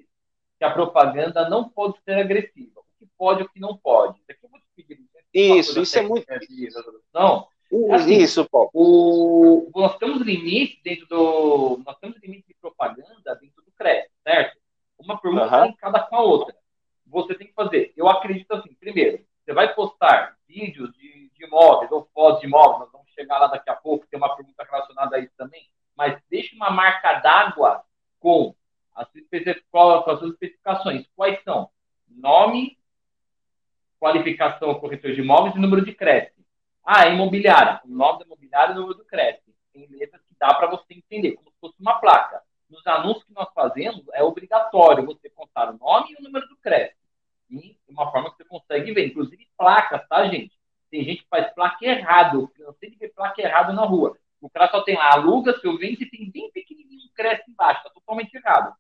que 0.58 0.66
a 0.66 0.72
propaganda 0.72 1.50
não 1.50 1.68
pode 1.68 2.00
ser 2.04 2.14
agressiva. 2.14 2.82
O 2.82 2.86
que 3.00 3.08
pode 3.18 3.42
e 3.42 3.46
o 3.46 3.50
que 3.50 3.60
não 3.60 3.76
pode. 3.76 4.20
Isso 4.20 4.32
aqui 4.32 4.46
eu 4.46 4.50
vou 4.50 4.60
te 4.60 4.66
pedir. 4.76 5.10
Isso, 5.60 5.82
isso 5.82 6.00
é 6.00 6.02
muito. 6.02 6.26
Não. 7.14 7.48
Assim, 7.94 8.18
isso, 8.18 8.48
Paulo. 8.50 8.70
O, 8.74 9.72
nós 9.74 9.98
temos 9.98 10.22
limites 10.22 10.82
dentro 10.84 11.08
do. 11.08 11.82
Nós 11.86 11.98
temos 12.00 12.18
limites 12.22 12.48
de 12.48 12.54
propaganda 12.56 13.36
dentro 13.40 13.64
do 13.64 13.72
CRES, 13.78 14.08
certo? 14.24 14.58
Uma 15.00 15.20
pergunta 15.20 15.66
uhum. 15.66 15.74
cada 15.76 16.00
com 16.02 16.16
a 16.16 16.22
outra. 16.22 16.56
Você 17.08 17.34
tem 17.36 17.48
que 17.48 17.54
fazer. 17.54 17.94
Eu 17.96 18.10
acredito 18.10 18.52
assim, 18.54 18.74
primeiro, 18.74 19.24
você 19.44 19.54
vai 19.54 19.74
postar 19.74 20.36
vídeos 20.48 20.92
de, 20.94 21.30
de 21.30 21.46
imóveis 21.46 21.92
ou 21.92 22.08
fotos 22.14 22.42
de 22.42 22.48
imóveis, 22.48 22.80
nós 22.80 22.92
vamos 22.92 23.10
chegar 23.12 23.40
lá 23.40 23.48
daqui 23.48 23.70
a 23.70 23.76
pouco, 23.76 24.06
tem 24.08 24.18
uma 24.18 24.36
pergunta 24.36 24.64
relacionada 24.64 25.16
a 25.16 25.20
isso 25.20 25.34
também, 25.38 25.68
mas 25.96 26.22
deixe 26.30 26.56
uma 26.56 26.70
marca 26.70 27.14
d'água 27.20 27.84
com 28.20 28.54
as, 28.96 29.08
com 29.72 30.12
as 30.12 30.20
suas 30.20 30.32
especificações. 30.34 31.06
Quais 31.16 31.42
são? 31.44 31.70
Nome, 32.08 32.78
qualificação 34.00 34.80
imóveis 35.52 35.56
e 35.56 35.60
número 35.60 35.86
de 35.86 35.94
crédito. 35.94 36.42
Ah, 36.86 37.06
é 37.06 37.14
imobiliária. 37.14 37.82
O 37.86 37.90
nome 37.90 38.20
da 38.20 38.26
imobiliária 38.26 38.74
e 38.74 38.76
o 38.76 38.82
número 38.82 38.98
do 38.98 39.06
crédito. 39.06 39.52
Tem 39.74 39.88
letras 39.88 40.22
que 40.28 40.36
dá 40.40 40.54
para 40.54 40.68
você 40.68 40.94
entender, 40.94 41.34
como 41.34 41.50
se 41.50 41.60
fosse 41.60 41.76
uma 41.80 42.00
placa. 42.00 42.42
Nos 42.70 42.86
anúncios 42.88 43.26
que 43.26 43.34
nós 43.34 43.50
fazemos, 43.54 44.04
é 44.14 44.24
obrigatório 44.24 45.06
você 45.06 45.30
contar 45.30 45.70
o 45.70 45.78
nome 45.78 46.12
e 46.12 46.22
o 46.22 46.24
número 46.24 46.48
do 46.48 46.56
crédito 46.58 46.96
de 47.50 47.76
uma 47.90 48.10
forma 48.10 48.32
que 48.32 48.38
você 48.38 48.46
consegue 48.46 48.94
ver. 48.94 49.08
Inclusive 49.08 49.48
placas, 49.58 50.08
tá, 50.08 50.26
gente? 50.28 50.52
Tem 50.90 51.04
gente 51.04 51.24
que 51.24 51.30
faz 51.30 51.54
placa 51.54 51.86
errado. 51.86 52.50
Eu 52.58 52.74
sei 52.80 52.90
de 52.90 52.98
ver 52.98 53.14
placa 53.14 53.42
errado 53.42 53.74
na 53.74 53.84
rua. 53.84 54.18
O 54.40 54.50
cara 54.50 54.70
só 54.70 54.82
tem 54.82 54.96
lá, 54.96 55.14
aluga 55.14 55.60
seu 55.60 55.78
vende 55.78 56.04
e 56.04 56.10
tem 56.10 56.30
bem 56.32 56.50
pequenininho, 56.52 57.10
cresce 57.14 57.50
embaixo. 57.50 57.84
Tá 57.84 57.90
totalmente 57.90 58.34
errado. 58.34 58.74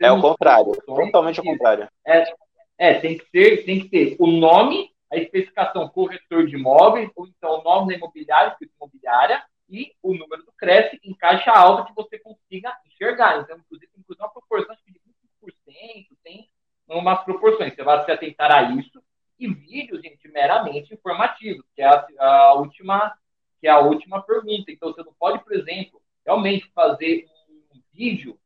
é 0.00 0.10
o 0.10 0.20
contrário. 0.20 0.72
Totalmente 0.84 1.40
o 1.40 1.44
contrário. 1.44 1.88
É, 2.06 2.34
é, 2.76 2.94
tem 2.94 3.18
que 3.18 3.24
ter, 3.30 3.64
tem 3.64 3.80
que 3.80 3.88
ter 3.88 4.16
o 4.18 4.26
nome, 4.26 4.90
a 5.14 5.18
especificação 5.18 5.88
corretor 5.88 6.46
de 6.46 6.56
imóveis, 6.56 7.10
ou 7.14 7.26
então 7.26 7.60
o 7.60 7.62
nome 7.62 7.88
da 7.88 7.94
imobiliária, 7.94 8.52
escrito 8.52 8.74
imobiliária, 8.76 9.42
e 9.68 9.92
o 10.02 10.14
número 10.14 10.44
do 10.44 10.52
Cresce 10.52 11.00
em 11.02 11.14
caixa 11.14 11.50
alta 11.50 11.86
que 11.86 11.94
você 11.94 12.18
consiga 12.18 12.76
enxergar. 12.86 13.40
Então, 13.40 13.56
inclusive, 13.56 13.90
inclusive 13.96 14.22
uma 14.22 14.32
proporção 14.32 14.76
de 14.86 14.92
25%, 15.42 16.06
tem 16.22 16.48
umas 16.88 17.24
proporções. 17.24 17.74
Você 17.74 17.82
vai 17.82 18.04
se 18.04 18.10
atentar 18.10 18.52
a 18.52 18.62
isso. 18.74 19.02
E 19.38 19.48
vídeos, 19.48 20.02
gente, 20.02 20.28
meramente 20.28 20.94
informativos, 20.94 21.64
que 21.74 21.82
é 21.82 21.86
a, 21.86 22.06
a, 22.20 22.54
última 22.54 23.16
que 23.60 23.66
é 23.66 23.70
a 23.70 23.80
última 23.80 24.22
pergunta. 24.22 24.70
Então, 24.70 24.92
você 24.92 25.02
não 25.02 25.14
pode, 25.14 25.42
por 25.42 25.54
exemplo, 25.54 26.00
realmente 26.24 26.70
fazer 26.74 27.26
um 27.50 27.80
vídeo 27.92 28.38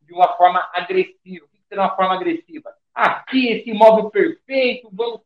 de 0.00 0.12
uma 0.12 0.36
forma 0.36 0.68
agressiva. 0.72 1.46
O 1.46 1.48
que 1.48 1.62
será 1.68 1.82
uma 1.82 1.96
forma 1.96 2.14
agressiva? 2.14 2.74
Aqui, 2.94 3.48
esse 3.48 3.70
imóvel 3.70 4.10
perfeito, 4.10 4.88
vamos 4.92 5.21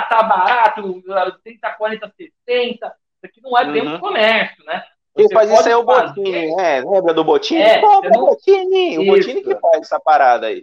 tá 0.00 0.22
barato, 0.22 1.02
30, 1.42 1.70
40, 1.72 2.12
60. 2.46 2.86
Isso 2.86 2.94
aqui 3.24 3.40
não 3.42 3.56
é 3.58 3.64
uhum. 3.64 3.72
bem 3.72 3.88
um 3.88 3.98
comércio, 3.98 4.64
né? 4.64 4.84
Quem 5.16 5.30
faz 5.30 5.50
isso 5.50 5.68
é 5.68 5.76
o. 5.76 5.82
Botini, 5.82 6.60
é, 6.60 6.82
lembra 6.82 7.14
do 7.14 7.24
Botini? 7.24 7.62
É, 7.62 7.80
Pô, 7.80 8.02
não... 8.02 8.22
o 8.22 8.26
Botini, 8.26 8.98
o 8.98 9.06
Botini 9.06 9.42
que 9.42 9.56
faz 9.56 9.82
essa 9.82 9.98
parada 9.98 10.48
aí. 10.48 10.62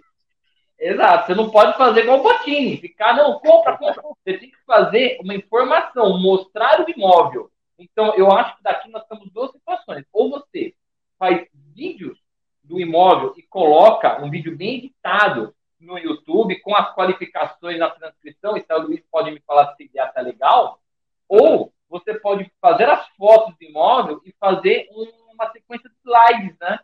Exato, 0.78 1.26
você 1.26 1.34
não 1.34 1.50
pode 1.50 1.76
fazer 1.76 2.02
igual 2.02 2.20
o 2.20 2.22
Botini, 2.22 2.76
ficar, 2.76 3.16
não, 3.16 3.38
compra, 3.40 3.76
compra. 3.76 4.02
Você 4.02 4.38
tem 4.38 4.50
que 4.50 4.56
fazer 4.66 5.18
uma 5.20 5.34
informação, 5.34 6.18
mostrar 6.18 6.80
o 6.80 6.90
imóvel. 6.90 7.50
Então, 7.78 8.14
eu 8.14 8.30
acho 8.30 8.56
que 8.56 8.62
daqui 8.62 8.88
nós 8.90 9.04
temos 9.06 9.30
duas 9.32 9.50
situações. 9.50 10.04
Ou 10.12 10.30
você 10.30 10.74
faz 11.18 11.46
vídeos 11.74 12.18
do 12.62 12.80
imóvel 12.80 13.34
e 13.36 13.42
coloca 13.42 14.22
um 14.22 14.30
vídeo 14.30 14.56
bem 14.56 14.76
editado 14.76 15.54
no 15.84 15.98
YouTube 15.98 16.60
com 16.60 16.74
as 16.74 16.94
qualificações 16.94 17.78
na 17.78 17.90
transcrição, 17.90 18.56
e 18.56 18.60
se 18.60 18.72
o 18.72 18.78
Luiz 18.78 19.02
pode 19.10 19.30
me 19.30 19.40
falar 19.40 19.74
se 19.74 19.84
ideia 19.84 20.08
tá 20.08 20.20
legal, 20.20 20.80
ou 21.28 21.72
você 21.88 22.14
pode 22.14 22.50
fazer 22.60 22.88
as 22.88 23.06
fotos 23.16 23.54
do 23.56 23.64
imóvel 23.64 24.20
e 24.24 24.34
fazer 24.38 24.88
uma 24.90 25.50
sequência 25.52 25.88
de 25.88 25.96
slides, 26.04 26.58
né? 26.58 26.80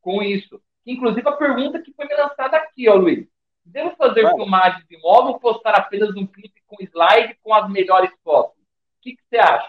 Com 0.00 0.22
isso. 0.22 0.60
Inclusive, 0.84 1.28
a 1.28 1.32
pergunta 1.32 1.82
que 1.82 1.92
foi 1.92 2.06
me 2.06 2.14
lançada 2.14 2.56
aqui, 2.56 2.88
ó, 2.88 2.94
Luiz. 2.94 3.26
Devo 3.64 3.96
fazer 3.96 4.22
Vai. 4.22 4.34
filmagens 4.34 4.86
de 4.86 4.94
imóvel 4.94 5.32
ou 5.32 5.40
postar 5.40 5.74
apenas 5.74 6.10
um 6.10 6.26
clipe 6.26 6.62
com 6.66 6.76
slide 6.84 7.36
com 7.42 7.52
as 7.52 7.68
melhores 7.68 8.10
fotos? 8.22 8.56
O 8.56 9.02
que, 9.02 9.16
que 9.16 9.22
você 9.28 9.38
acha? 9.38 9.68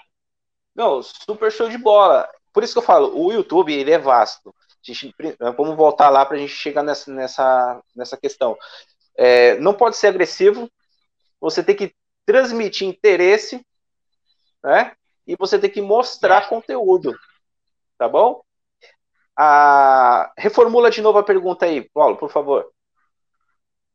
Não, 0.76 1.02
super 1.02 1.52
show 1.52 1.68
de 1.68 1.78
bola. 1.80 2.30
Por 2.54 2.64
isso 2.64 2.74
que 2.74 2.80
eu 2.80 2.84
falo, 2.84 3.20
o 3.20 3.32
YouTube 3.32 3.74
ele 3.74 3.92
é 3.92 3.98
vasto. 3.98 4.54
Gente, 4.82 5.14
vamos 5.58 5.76
voltar 5.76 6.10
lá 6.10 6.26
para 6.26 6.38
a 6.38 6.40
gente 6.40 6.54
chegar 6.54 6.84
nessa, 6.84 7.12
nessa, 7.12 7.84
nessa 7.96 8.18
questão. 8.18 8.58
É, 9.18 9.58
não 9.60 9.74
pode 9.74 9.98
ser 9.98 10.08
agressivo. 10.08 10.70
Você 11.40 11.64
tem 11.64 11.76
que 11.76 11.94
transmitir 12.26 12.88
interesse, 12.88 13.66
né? 14.64 14.94
E 15.26 15.36
você 15.36 15.60
tem 15.60 15.70
que 15.70 15.82
mostrar 15.82 16.50
conteúdo, 16.50 17.14
tá 17.98 18.08
bom? 18.08 18.42
A... 19.36 20.32
Reformula 20.38 20.90
de 20.90 21.02
novo 21.02 21.20
a 21.20 21.24
pergunta 21.24 21.66
aí, 21.66 21.90
Paulo, 21.90 22.18
por 22.18 22.32
favor. 22.32 22.72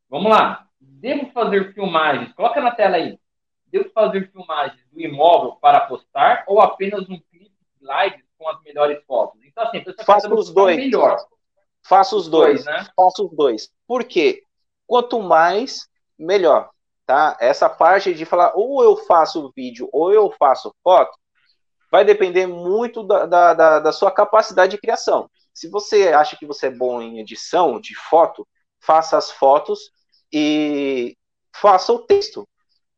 Vamos 0.09 0.31
lá. 0.31 0.67
Devo 0.79 1.31
fazer 1.33 1.73
filmagens? 1.73 2.33
Coloca 2.35 2.61
na 2.61 2.71
tela 2.71 2.97
aí. 2.97 3.19
Devo 3.67 3.91
fazer 3.91 4.31
filmagens 4.31 4.85
do 4.93 5.01
imóvel 5.01 5.53
para 5.53 5.81
postar 5.81 6.45
ou 6.47 6.61
apenas 6.61 7.09
um 7.09 7.19
clipe 7.31 7.51
de 7.51 7.81
lives 7.81 8.25
com 8.37 8.49
as 8.49 8.63
melhores 8.63 9.03
fotos? 9.07 9.32
Assim, 9.81 9.85
Faça 10.05 10.33
os 10.33 10.51
dois. 10.51 10.77
Melhor. 10.77 11.19
Faça 11.83 12.17
os 12.17 12.29
dois. 12.29 12.65
dois 12.65 12.67
né? 12.67 12.87
Faça 12.97 13.23
os 13.23 13.35
dois. 13.35 13.69
Por 13.87 14.05
quê? 14.05 14.43
Quanto 14.87 15.21
mais, 15.21 15.89
melhor. 16.19 16.71
Tá? 17.07 17.37
Essa 17.41 17.69
parte 17.69 18.15
de 18.15 18.25
falar 18.25 18.53
ou 18.55 18.83
eu 18.83 18.97
faço 18.97 19.53
vídeo 19.57 19.89
ou 19.93 20.13
eu 20.13 20.31
faço 20.39 20.75
foto, 20.83 21.13
vai 21.91 22.05
depender 22.05 22.47
muito 22.47 23.03
da, 23.03 23.27
da, 23.27 23.55
da, 23.55 23.81
da 23.81 23.93
sua 23.93 24.11
capacidade 24.11 24.73
de 24.73 24.81
criação. 24.81 25.29
Se 25.53 25.69
você 25.69 26.09
acha 26.09 26.37
que 26.37 26.47
você 26.47 26.69
é 26.69 26.71
bom 26.71 27.03
em 27.03 27.19
edição 27.19 27.81
de 27.81 27.95
foto, 27.95 28.47
faça 28.81 29.19
as 29.19 29.31
fotos 29.31 29.91
e 30.33 31.17
faça 31.55 31.93
o 31.93 31.99
texto, 31.99 32.49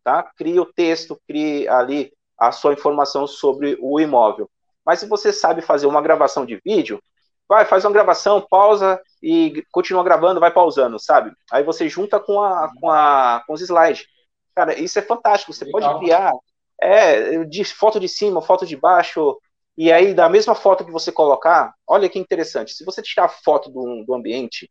tá? 0.05 0.23
Crie 0.37 0.61
o 0.61 0.67
texto, 0.67 1.21
crie 1.27 1.67
ali 1.67 2.13
a 2.39 2.53
sua 2.53 2.73
informação 2.73 3.27
sobre 3.27 3.77
o 3.81 3.99
imóvel. 3.99 4.49
Mas 4.85 5.01
se 5.01 5.07
você 5.07 5.33
sabe 5.33 5.63
fazer 5.63 5.87
uma 5.87 6.03
gravação 6.03 6.45
de 6.45 6.61
vídeo, 6.65 7.03
vai, 7.49 7.65
faz 7.65 7.85
uma 7.85 7.93
gravação, 7.93 8.41
pausa 8.41 9.01
e 9.23 9.65
continua 9.73 10.05
gravando, 10.05 10.41
vai 10.41 10.51
pausando, 10.51 10.99
sabe? 10.99 11.33
Aí 11.51 11.63
você 11.63 11.89
junta 11.89 12.21
com, 12.21 12.43
a, 12.43 12.71
com, 12.81 12.91
a, 12.91 13.43
com 13.47 13.53
os 13.53 13.61
slides. 13.61 14.07
Cara, 14.55 14.79
isso 14.79 14.99
é 14.99 15.03
fantástico. 15.03 15.53
Você 15.53 15.65
Legal. 15.65 15.81
pode 15.81 15.99
criar 16.05 16.33
é, 16.81 17.45
de 17.45 17.65
foto 17.65 17.99
de 17.99 18.09
cima, 18.09 18.43
foto 18.43 18.67
de 18.67 18.77
baixo, 18.77 19.39
e 19.77 19.91
aí 19.91 20.15
da 20.15 20.29
mesma 20.29 20.55
foto 20.55 20.85
que 20.85 20.93
você 20.93 21.11
colocar, 21.11 21.75
olha 21.87 22.09
que 22.09 22.19
interessante. 22.19 22.73
Se 22.73 22.85
você 22.85 23.03
tirar 23.03 23.29
foto 23.29 23.71
do, 23.71 24.05
do 24.05 24.15
ambiente 24.15 24.71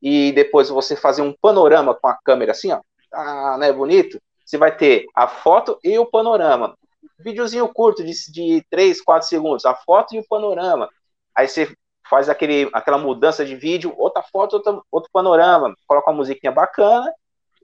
e 0.00 0.32
depois 0.32 0.68
você 0.68 0.94
fazer 0.94 1.22
um 1.22 1.34
panorama 1.40 1.94
com 1.94 2.06
a 2.06 2.16
câmera 2.24 2.52
assim, 2.52 2.70
ó, 2.70 2.80
ah, 3.12 3.56
né, 3.58 3.72
bonito, 3.72 4.20
você 4.44 4.58
vai 4.58 4.76
ter 4.76 5.06
a 5.14 5.26
foto 5.26 5.78
e 5.82 5.98
o 5.98 6.06
panorama. 6.06 6.76
Videozinho 7.24 7.66
curto 7.72 8.04
de, 8.04 8.12
de 8.30 8.66
3, 8.68 9.00
4 9.00 9.26
segundos, 9.26 9.64
a 9.64 9.74
foto 9.74 10.14
e 10.14 10.18
o 10.18 10.28
panorama. 10.28 10.88
Aí 11.34 11.48
você 11.48 11.74
faz 12.08 12.28
aquele, 12.28 12.68
aquela 12.72 12.98
mudança 12.98 13.44
de 13.44 13.56
vídeo, 13.56 13.94
outra 13.96 14.22
foto, 14.22 14.54
outro, 14.56 14.84
outro 14.92 15.10
panorama, 15.10 15.74
coloca 15.86 16.10
uma 16.10 16.18
musiquinha 16.18 16.52
bacana 16.52 17.10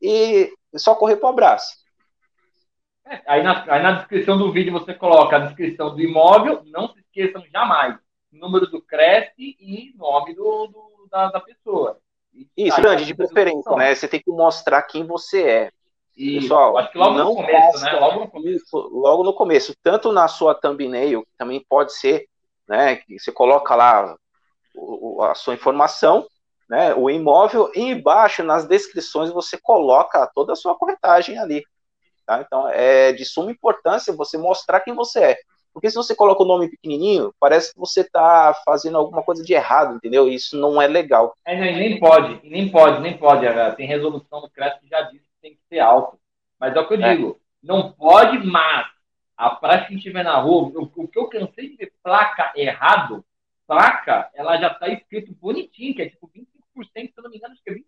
e 0.00 0.50
só 0.76 0.94
correr 0.94 1.16
para 1.16 1.26
o 1.26 1.32
abraço. 1.32 1.76
É, 3.06 3.20
aí, 3.26 3.42
na, 3.42 3.64
aí 3.70 3.82
na 3.82 3.92
descrição 3.92 4.38
do 4.38 4.50
vídeo 4.50 4.72
você 4.72 4.94
coloca 4.94 5.36
a 5.36 5.40
descrição 5.40 5.94
do 5.94 6.00
imóvel, 6.00 6.62
não 6.66 6.88
se 6.88 7.00
esqueçam 7.00 7.44
jamais, 7.52 7.98
número 8.32 8.66
do 8.66 8.80
Cresce 8.80 9.56
e 9.60 9.92
nome 9.96 10.34
do, 10.34 10.68
do 10.68 11.08
da, 11.10 11.30
da, 11.30 11.40
pessoa. 11.40 11.98
Isso, 12.56 12.80
grande, 12.80 13.04
de 13.04 13.14
preferência, 13.14 13.74
né? 13.76 13.94
Você 13.94 14.08
tem 14.08 14.22
que 14.22 14.30
mostrar 14.30 14.82
quem 14.82 15.04
você 15.04 15.42
é. 15.42 15.72
E, 16.20 16.40
Pessoal, 16.40 16.76
acho 16.76 16.92
que 16.92 16.98
logo 16.98 17.16
no 17.16 17.34
começo, 17.34 17.84
né? 17.84 17.92
Logo 17.92 18.20
no 18.20 18.28
começo. 18.28 18.76
logo 18.92 19.24
no 19.24 19.32
começo, 19.32 19.74
tanto 19.82 20.12
na 20.12 20.28
sua 20.28 20.54
thumbnail, 20.54 21.26
também 21.38 21.64
pode 21.66 21.94
ser, 21.94 22.26
né? 22.68 22.96
Que 22.96 23.18
você 23.18 23.32
coloca 23.32 23.74
lá 23.74 24.14
a 25.22 25.34
sua 25.34 25.54
informação, 25.54 26.26
né, 26.68 26.94
o 26.94 27.10
imóvel, 27.10 27.70
e 27.74 27.80
embaixo, 27.80 28.42
nas 28.42 28.66
descrições, 28.66 29.30
você 29.30 29.58
coloca 29.60 30.30
toda 30.34 30.52
a 30.52 30.56
sua 30.56 30.74
corretagem 30.76 31.38
ali. 31.38 31.64
Tá? 32.26 32.42
Então, 32.46 32.68
é 32.68 33.12
de 33.12 33.24
suma 33.24 33.50
importância 33.50 34.14
você 34.14 34.38
mostrar 34.38 34.80
quem 34.80 34.94
você 34.94 35.20
é. 35.20 35.36
Porque 35.72 35.88
se 35.88 35.96
você 35.96 36.14
coloca 36.14 36.42
o 36.42 36.46
nome 36.46 36.68
pequenininho, 36.68 37.32
parece 37.40 37.72
que 37.72 37.78
você 37.78 38.02
está 38.02 38.54
fazendo 38.64 38.98
alguma 38.98 39.22
coisa 39.22 39.42
de 39.42 39.52
errado, 39.52 39.96
entendeu? 39.96 40.28
Isso 40.28 40.56
não 40.56 40.80
é 40.80 40.86
legal. 40.86 41.34
É, 41.44 41.56
não, 41.56 41.78
nem 41.78 41.98
pode, 41.98 42.40
nem 42.44 42.68
pode, 42.68 43.00
nem 43.00 43.16
pode. 43.16 43.46
Tem 43.76 43.86
resolução 43.86 44.40
do 44.40 44.50
crédito 44.50 44.80
que 44.80 44.88
já 44.88 45.02
diz 45.02 45.20
que 45.20 45.29
tem 45.40 45.54
que 45.54 45.60
ser 45.68 45.80
alto. 45.80 46.18
Mas 46.58 46.74
é 46.74 46.80
o 46.80 46.86
que 46.86 46.94
eu 46.94 47.02
é. 47.02 47.14
digo, 47.14 47.40
não 47.62 47.92
pode, 47.92 48.38
mas 48.46 48.86
a 49.36 49.50
praça 49.50 49.86
que 49.86 49.94
estiver 49.94 50.22
na 50.22 50.36
rua, 50.38 50.70
o, 50.74 51.02
o 51.02 51.08
que 51.08 51.18
eu 51.18 51.28
cansei 51.28 51.70
de 51.70 51.76
ver 51.76 51.92
placa 52.02 52.52
errado, 52.54 53.24
placa, 53.66 54.30
ela 54.34 54.56
já 54.58 54.68
está 54.68 54.88
escrito 54.88 55.32
bonitinho, 55.34 55.94
que 55.94 56.02
é 56.02 56.10
tipo 56.10 56.28
25%, 56.28 56.44
se 56.94 57.12
eu 57.16 57.22
não 57.22 57.30
me 57.30 57.36
engano, 57.36 57.54
acho 57.54 57.62
que 57.62 57.70
é 57.70 57.74
25% 57.74 57.84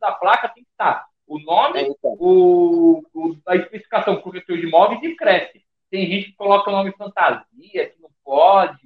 da 0.00 0.12
placa 0.12 0.48
tem 0.48 0.64
que 0.64 0.70
estar. 0.70 1.06
O 1.26 1.38
nome, 1.38 1.80
é, 1.80 1.88
então. 1.88 2.16
o, 2.18 3.04
o, 3.12 3.36
a 3.46 3.56
especificação 3.56 4.16
corretor 4.22 4.56
de 4.56 4.66
imóveis 4.66 5.02
e 5.02 5.14
cresce. 5.14 5.62
Tem 5.90 6.06
gente 6.06 6.30
que 6.30 6.36
coloca 6.36 6.70
o 6.70 6.72
nome 6.72 6.92
fantasia, 6.92 7.44
que 7.90 8.00
não 8.00 8.10
pode. 8.24 8.78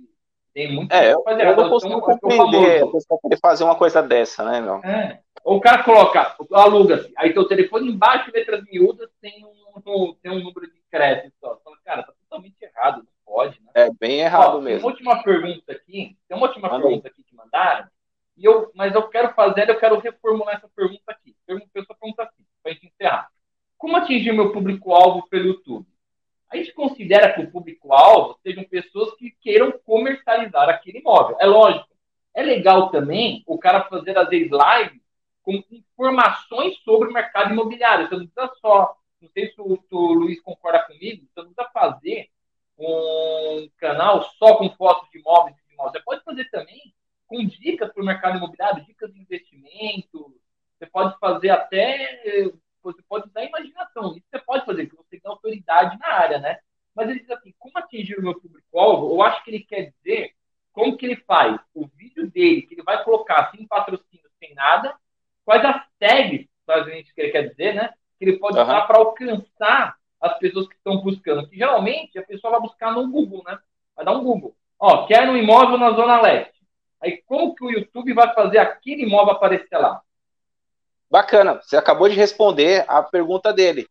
Tem 0.53 0.75
muito 0.75 0.93
é, 0.93 1.12
eu, 1.12 1.25
eu 1.27 1.57
não 1.57 1.71
consigo 1.71 1.95
então, 1.95 2.19
compreender 2.19 2.83
a 2.83 2.87
pessoa 2.87 3.21
querer 3.23 3.38
fazer 3.41 3.65
uma 3.65 3.77
coisa 3.77 4.03
dessa, 4.03 4.45
né, 4.45 4.61
meu? 4.61 4.77
É. 4.85 5.21
Ou 5.45 5.57
o 5.57 5.61
cara 5.61 5.83
coloca, 5.83 6.37
aluga-se, 6.55 7.12
aí 7.17 7.33
teu 7.33 7.47
telefone 7.47 7.91
embaixo, 7.91 8.31
letras 8.33 8.65
miúdas, 8.65 9.11
tem 9.21 9.45
um, 9.45 10.15
tem 10.23 10.31
um 10.33 10.43
número 10.43 10.67
de 10.73 10.83
crédito 10.91 11.33
só. 11.41 11.59
Cara, 11.85 12.03
tá 12.03 12.12
totalmente 12.12 12.57
errado 12.62 13.07
pode, 13.25 13.61
né? 13.62 13.71
É 13.75 13.91
bem 13.91 14.21
errado 14.21 14.59
Ó, 14.59 14.61
mesmo. 14.61 14.81
Tem 14.81 15.07
uma 15.07 15.15
última 15.15 15.23
pergunta 15.23 15.73
aqui, 15.73 16.17
tem 16.29 16.37
uma 16.37 16.47
última 16.47 16.69
pergunta 16.69 17.09
aqui 17.09 17.23
que 17.23 17.35
mandaram, 17.35 17.88
e 18.37 18.45
eu, 18.45 18.71
mas 18.75 18.95
eu 18.95 19.09
quero 19.09 19.33
fazer, 19.35 19.69
eu 19.69 19.79
quero 19.79 19.99
reformular 19.99 20.57
essa 20.57 20.69
pergunta 20.75 21.03
aqui. 21.07 21.35
A 21.49 21.55
pessoa 21.73 21.97
pergunta 21.99 22.23
assim, 22.23 22.45
para 22.62 22.73
gente 22.73 22.87
encerrar. 22.87 23.29
Como 23.77 23.97
atingir 23.97 24.33
meu 24.33 24.53
público-alvo 24.53 25.29
pelo 25.29 25.49
YouTube? 25.49 25.87
A 26.51 26.57
gente 26.57 26.73
considera 26.73 27.33
que 27.33 27.41
o 27.41 27.51
público-alvo 27.51 28.38
sejam 28.43 28.65
pessoas 28.65 29.15
que 29.17 29.35
queiram 29.41 29.73
comercializar 29.85 30.69
aquele 30.69 30.99
imóvel. 30.99 31.37
É 31.41 31.47
lógico. 31.47 31.88
É 32.35 32.43
legal 32.43 32.91
também 32.91 33.43
o 33.47 33.59
cara 33.59 33.85
fazer, 33.85 34.17
às 34.17 34.29
vezes, 34.29 34.51
lives 34.51 35.02
informações 36.12 36.77
sobre 36.85 37.09
o 37.09 37.12
mercado 37.12 37.53
imobiliário. 37.53 38.09
Você 38.09 38.16
não 38.16 38.27
precisa 38.27 38.55
só, 38.61 38.96
não 39.20 39.29
sei 39.31 39.51
se 39.51 39.61
o, 39.61 39.79
o 39.90 40.12
Luiz 40.12 40.40
concorda 40.40 40.85
comigo, 40.85 41.27
você 41.27 41.40
não 41.40 41.53
precisa 41.53 41.72
fazer 41.72 42.29
um 42.79 43.68
canal 43.79 44.22
só 44.38 44.57
com 44.57 44.68
fotos 44.70 45.11
de 45.11 45.18
imóveis 45.18 45.57
e 45.57 45.68
de 45.68 45.75
imóveis. 45.75 45.92
Você 45.92 46.05
pode 46.05 46.25
fazer 46.25 46.51
também 46.51 46.94
com 47.27 47.44
dicas 47.46 47.92
para 47.92 48.03
o 48.03 48.07
mercado 48.07 48.37
imobiliário, 48.37 48.85
dicas 48.85 49.12
de 49.12 49.20
investimento. 49.20 50.35
Você 50.79 50.87
pode 50.87 51.18
fazer 51.18 51.51
até. 51.51 52.51
Você 52.83 53.03
pode 53.09 53.31
a 53.35 53.44
imaginação. 53.44 54.16
Isso 54.16 54.27
você 54.31 54.38
pode 54.40 54.66
fazer, 54.66 54.87
porque 54.87 55.05
você 55.09 55.20
tem 55.20 55.31
autoridade 55.31 55.98
na 55.98 56.09
área, 56.09 56.38
né? 56.38 56.59
Mas 56.94 57.09
ele 57.09 57.20
diz 57.20 57.31
assim: 57.31 57.55
como 57.59 57.79
atingir 57.79 58.18
o 58.18 58.22
meu 58.22 58.38
público-alvo? 58.38 59.14
Eu 59.14 59.22
acho 59.22 59.42
que 59.44 59.51
ele 59.51 59.61
quer 59.61 59.92
dizer 59.92 60.35
como 60.72 60.96
que 60.96 61.07
ele 61.07 61.16
faz 61.16 61.61
o 61.75 61.87
vídeo 61.87 62.31
dele, 62.31 62.62
que 62.62 62.75
ele 62.75 62.83
vai 62.83 63.05
colocar 63.05 63.51
sem 63.51 63.66
patrocínio, 63.66 64.29
sem 64.38 64.55
nada, 64.55 64.98
quais 65.53 65.65
as 65.65 65.83
tags, 65.99 66.47
basicamente, 66.67 67.15
que 67.15 67.21
ele 67.21 67.31
quer 67.31 67.49
dizer, 67.51 67.75
né? 67.75 67.91
Que 68.19 68.25
ele 68.25 68.38
pode 68.38 68.57
uhum. 68.57 68.62
usar 68.62 68.83
para 68.83 68.99
alcançar 68.99 69.97
as 70.21 70.38
pessoas 70.38 70.67
que 70.67 70.75
estão 70.75 70.99
buscando. 70.99 71.47
Que 71.49 71.57
geralmente 71.57 72.19
a 72.19 72.23
pessoa 72.23 72.53
vai 72.53 72.61
buscar 72.61 72.93
no 72.93 73.11
Google, 73.11 73.43
né? 73.47 73.59
Vai 73.95 74.05
dar 74.05 74.12
um 74.12 74.25
Google. 74.25 74.55
Ó, 74.79 75.07
quero 75.07 75.33
um 75.33 75.37
imóvel 75.37 75.77
na 75.77 75.91
Zona 75.91 76.21
Leste. 76.21 76.55
Aí 77.01 77.23
como 77.27 77.55
que 77.55 77.65
o 77.65 77.71
YouTube 77.71 78.15
vai 78.15 78.33
fazer 78.33 78.59
aquele 78.59 79.03
imóvel 79.03 79.35
aparecer 79.35 79.77
lá? 79.77 80.01
Bacana. 81.11 81.61
Você 81.61 81.77
acabou 81.77 82.09
de 82.09 82.15
responder 82.15 82.85
a 82.88 83.03
pergunta 83.03 83.53
dele. 83.53 83.87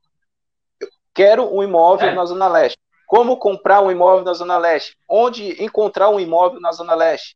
Eu 0.79 0.87
quero 1.13 1.55
um 1.55 1.61
imóvel 1.61 2.09
é. 2.09 2.15
na 2.15 2.25
Zona 2.25 2.47
Leste. 2.47 2.79
Como 3.05 3.37
comprar 3.37 3.81
um 3.81 3.91
imóvel 3.91 4.23
na 4.23 4.33
Zona 4.33 4.57
Leste? 4.57 4.97
Onde 5.07 5.61
encontrar 5.63 6.09
um 6.09 6.19
imóvel 6.19 6.59
na 6.61 6.71
Zona 6.71 6.95
Leste? 6.95 7.35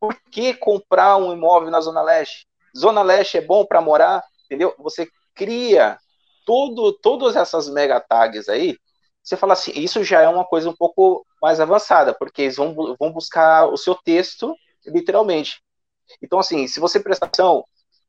Por 0.00 0.14
que 0.30 0.52
comprar 0.52 1.16
um 1.16 1.32
imóvel 1.32 1.70
na 1.70 1.80
Zona 1.80 2.02
Leste? 2.02 2.46
Zona 2.76 3.02
Leste 3.02 3.38
é 3.38 3.40
bom 3.40 3.64
para 3.64 3.80
morar? 3.80 4.22
Entendeu? 4.44 4.74
Você 4.78 5.08
cria 5.34 5.98
todo, 6.46 6.92
todas 6.92 7.36
essas 7.36 7.68
mega 7.68 8.00
tags 8.00 8.48
aí, 8.48 8.76
você 9.22 9.36
fala 9.36 9.54
assim, 9.54 9.72
isso 9.74 10.04
já 10.04 10.20
é 10.20 10.28
uma 10.28 10.44
coisa 10.44 10.68
um 10.68 10.76
pouco 10.76 11.26
mais 11.40 11.58
avançada, 11.58 12.14
porque 12.14 12.42
eles 12.42 12.56
vão, 12.56 12.74
vão 12.98 13.10
buscar 13.10 13.66
o 13.66 13.76
seu 13.76 13.94
texto, 13.94 14.54
literalmente. 14.86 15.62
Então, 16.22 16.38
assim, 16.38 16.66
se 16.66 16.78
você 16.78 17.00
prestar 17.00 17.26
atenção, 17.26 17.64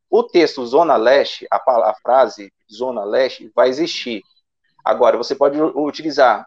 o 0.09 0.23
texto 0.23 0.65
Zona 0.65 0.97
Leste, 0.97 1.47
a, 1.49 1.57
a 1.57 1.95
frase 2.01 2.51
Zona 2.71 3.05
Leste, 3.05 3.49
vai 3.55 3.69
existir. 3.69 4.21
Agora, 4.83 5.17
você 5.17 5.33
pode 5.33 5.59
utilizar 5.61 6.45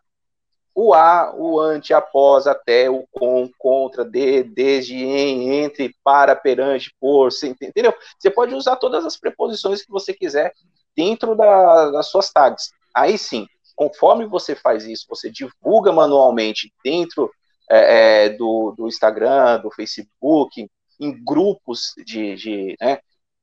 o 0.80 0.94
a, 0.94 1.34
o 1.34 1.58
ante, 1.58 1.92
após, 1.92 2.46
até, 2.46 2.88
o 2.88 3.04
com, 3.10 3.50
contra, 3.58 4.04
de, 4.04 4.44
desde, 4.44 4.94
em, 4.94 5.64
entre, 5.64 5.92
para, 6.04 6.36
perante, 6.36 6.94
por, 7.00 7.30
entendeu? 7.42 7.92
Você 8.16 8.30
pode 8.30 8.54
usar 8.54 8.76
todas 8.76 9.04
as 9.04 9.16
preposições 9.16 9.84
que 9.84 9.90
você 9.90 10.14
quiser 10.14 10.52
dentro 10.96 11.34
da, 11.34 11.90
das 11.90 12.06
suas 12.06 12.30
tags. 12.30 12.70
Aí 12.94 13.18
sim, 13.18 13.48
conforme 13.74 14.24
você 14.24 14.54
faz 14.54 14.84
isso, 14.84 15.04
você 15.08 15.28
divulga 15.28 15.90
manualmente 15.90 16.72
dentro 16.84 17.28
é, 17.68 18.26
é, 18.26 18.28
do, 18.28 18.72
do, 18.78 18.86
Instagram, 18.86 19.58
do 19.58 19.72
Facebook, 19.72 20.70
em 21.00 21.24
grupos 21.24 21.92
de, 22.06 22.36
de 22.36 22.76
né, 22.80 23.00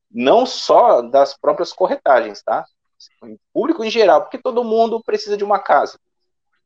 não 0.09 0.45
só 0.45 1.01
das 1.01 1.37
próprias 1.37 1.73
corretagens, 1.73 2.41
tá? 2.41 2.63
Em 3.25 3.37
público 3.53 3.83
em 3.83 3.89
geral, 3.89 4.21
porque 4.21 4.37
todo 4.37 4.63
mundo 4.63 5.03
precisa 5.03 5.35
de 5.35 5.43
uma 5.43 5.59
casa. 5.59 5.99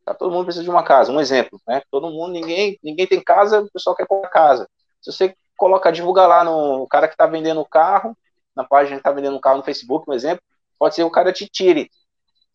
Tá? 0.10 0.16
Todo 0.16 0.32
mundo 0.32 0.46
precisa 0.46 0.64
de 0.64 0.70
uma 0.70 0.84
casa. 0.84 1.12
Um 1.12 1.20
exemplo, 1.20 1.62
né? 1.68 1.82
Todo 1.92 2.10
mundo, 2.10 2.32
ninguém, 2.32 2.80
ninguém 2.84 3.06
tem 3.06 3.24
casa, 3.24 3.62
o 3.62 3.72
pessoal 3.72 3.96
quer 3.96 4.08
comprar 4.08 4.30
casa. 4.30 4.68
Se 5.02 5.12
você 5.12 5.36
coloca, 5.56 5.92
divulga 5.92 6.26
lá 6.26 6.44
no 6.44 6.88
cara 6.88 7.08
que 7.08 7.14
está 7.14 7.28
vendendo 7.28 7.62
o 7.62 7.66
carro, 7.66 8.18
na 8.56 8.64
página 8.64 8.96
que 8.96 9.02
está 9.02 9.12
vendendo 9.12 9.38
o 9.38 9.42
carro 9.42 9.58
no 9.58 9.64
Facebook, 9.64 10.10
um 10.10 10.14
exemplo, 10.14 10.44
Pode 10.80 10.96
ser 10.96 11.04
o 11.04 11.12
cara 11.12 11.34
te 11.34 11.46
tire. 11.46 11.92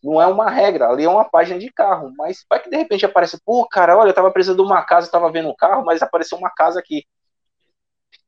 Não 0.03 0.21
é 0.21 0.27
uma 0.27 0.51
regra, 0.51 0.89
ali 0.89 1.05
é 1.05 1.09
uma 1.09 1.25
página 1.27 1.59
de 1.59 1.71
carro. 1.71 2.11
Mas 2.17 2.45
vai 2.49 2.59
que 2.59 2.71
de 2.71 2.77
repente 2.77 3.05
aparece, 3.05 3.39
pô, 3.45 3.69
cara, 3.69 3.97
olha, 3.97 4.09
eu 4.09 4.15
tava 4.15 4.31
precisando 4.31 4.57
de 4.57 4.63
uma 4.63 4.83
casa, 4.83 5.11
tava 5.11 5.31
vendo 5.31 5.49
um 5.51 5.55
carro, 5.55 5.85
mas 5.85 6.03
apareceu 6.03 6.39
uma 6.39 6.51
casa 6.51 6.81
aqui. 6.81 7.05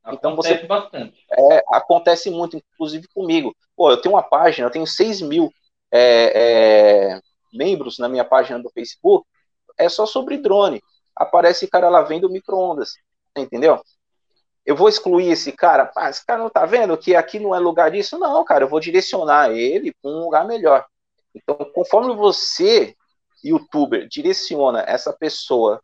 Então 0.09 0.35
acontece 0.35 0.61
você. 0.61 0.67
bastante. 0.67 1.27
É, 1.33 1.65
acontece 1.69 2.31
muito, 2.31 2.59
inclusive 2.59 3.09
comigo. 3.15 3.57
Pô, 3.75 3.91
eu 3.91 4.01
tenho 4.01 4.15
uma 4.15 4.23
página, 4.23 4.69
eu 4.69 4.71
tenho 4.71 4.87
6 4.87 5.23
mil 5.23 5.51
é, 5.91 7.15
é, 7.15 7.21
membros 7.57 7.99
na 7.99 8.09
minha 8.09 8.25
página 8.25 8.59
do 8.59 8.71
Facebook, 8.71 9.27
é 9.79 9.89
só 9.89 10.07
sobre 10.07 10.39
drone. 10.39 10.83
Aparece 11.15 11.67
cara 11.67 11.89
lá 11.89 12.03
vendo 12.03 12.31
micro-ondas, 12.31 12.95
entendeu? 13.37 13.81
eu 14.67 14.75
vou 14.75 14.89
excluir 14.89 15.31
esse 15.31 15.53
cara. 15.53 15.91
Ah, 15.97 16.11
esse 16.11 16.27
cara 16.27 16.43
não 16.43 16.51
tá 16.51 16.67
vendo 16.67 16.99
que 16.99 17.15
aqui 17.15 17.39
não 17.39 17.55
é 17.55 17.59
lugar 17.61 17.91
disso? 17.93 18.19
Não, 18.19 18.45
cara, 18.45 18.65
eu 18.65 18.69
vou 18.69 18.81
direcionar 18.81 19.53
ele 19.53 19.95
para 20.03 20.11
um 20.11 20.19
lugar 20.19 20.45
melhor. 20.45 20.85
Então, 21.33 21.57
conforme 21.73 22.15
você, 22.17 22.97
youtuber, 23.45 24.09
direciona 24.09 24.83
essa 24.83 25.13
pessoa 25.13 25.81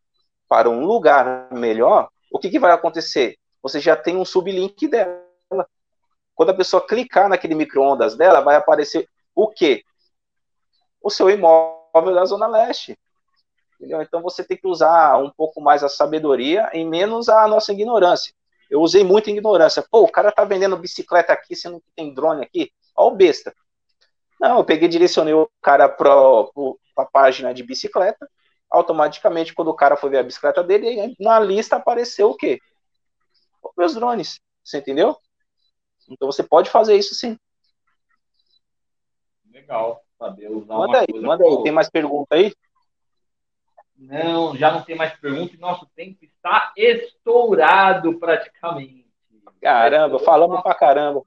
para 0.49 0.69
um 0.69 0.85
lugar 0.85 1.49
melhor, 1.53 2.09
o 2.33 2.41
que, 2.41 2.51
que 2.51 2.59
vai 2.59 2.73
acontecer? 2.73 3.37
Você 3.63 3.79
já 3.79 3.95
tem 3.95 4.17
um 4.17 4.25
sublink 4.25 4.89
dela. 4.89 5.23
Quando 6.35 6.51
a 6.51 6.55
pessoa 6.55 6.85
clicar 6.85 7.29
naquele 7.29 7.55
micro-ondas 7.55 8.17
dela, 8.17 8.41
vai 8.41 8.57
aparecer 8.57 9.07
o 9.33 9.47
quê? 9.47 9.85
O 11.03 11.11
seu 11.11 11.29
imóvel 11.29 12.15
da 12.15 12.25
Zona 12.25 12.47
Leste. 12.47 12.99
Entendeu? 13.75 14.01
Então 14.01 14.23
você 14.23 14.45
tem 14.45 14.57
que 14.57 14.69
usar 14.69 15.19
um 15.19 15.31
pouco 15.31 15.61
mais 15.61 15.83
a 15.83 15.89
sabedoria 15.89 16.71
e 16.73 16.85
menos 16.85 17.29
a 17.29 17.49
nossa 17.49 17.73
ignorância. 17.73 18.33
Eu 18.71 18.81
usei 18.81 19.03
muita 19.03 19.31
ignorância. 19.31 19.85
Pô, 19.91 20.03
o 20.03 20.11
cara 20.11 20.31
tá 20.31 20.45
vendendo 20.45 20.77
bicicleta 20.77 21.33
aqui, 21.33 21.57
sendo 21.57 21.81
que 21.81 21.91
tem 21.97 22.15
drone 22.15 22.45
aqui. 22.45 22.73
Olha 22.97 23.13
o 23.13 23.17
besta. 23.17 23.53
Não, 24.41 24.59
eu 24.59 24.65
peguei 24.65 24.89
direcionei 24.89 25.35
o 25.35 25.51
cara 25.61 25.89
para 25.89 26.13
a 26.97 27.05
página 27.07 27.53
de 27.53 27.63
bicicleta. 27.63 28.29
Automaticamente, 28.71 29.53
quando 29.53 29.69
o 29.69 29.75
cara 29.75 29.97
foi 29.97 30.11
ver 30.11 30.19
a 30.19 30.23
bicicleta 30.23 30.63
dele, 30.63 31.15
na 31.19 31.39
lista 31.41 31.77
apareceu 31.77 32.31
o 32.31 32.37
quê? 32.37 32.61
Meus 33.77 33.95
drones. 33.95 34.41
Você 34.65 34.79
entendeu? 34.79 35.17
Então 36.09 36.31
você 36.31 36.43
pode 36.43 36.71
fazer 36.71 36.97
isso 36.97 37.15
sim. 37.15 37.37
Legal 39.51 40.03
saber 40.23 40.51
usar 40.51 40.75
manda 40.75 41.01
aí, 41.01 41.21
manda 41.21 41.45
aí. 41.45 41.63
Tem 41.63 41.73
mais 41.73 41.91
pergunta 41.91 42.37
aí? 42.37 42.55
Não, 43.97 44.57
já 44.57 44.73
não 44.73 44.83
tem 44.83 44.97
mais 44.97 45.13
pergunta 45.19 45.55
e 45.55 45.59
nosso 45.59 45.87
tempo 45.95 46.25
está 46.25 46.73
estourado 46.77 48.19
praticamente. 48.19 49.07
Caramba, 49.61 50.19
falamos 50.21 50.61
pra 50.63 50.75
caramba. 50.75 51.23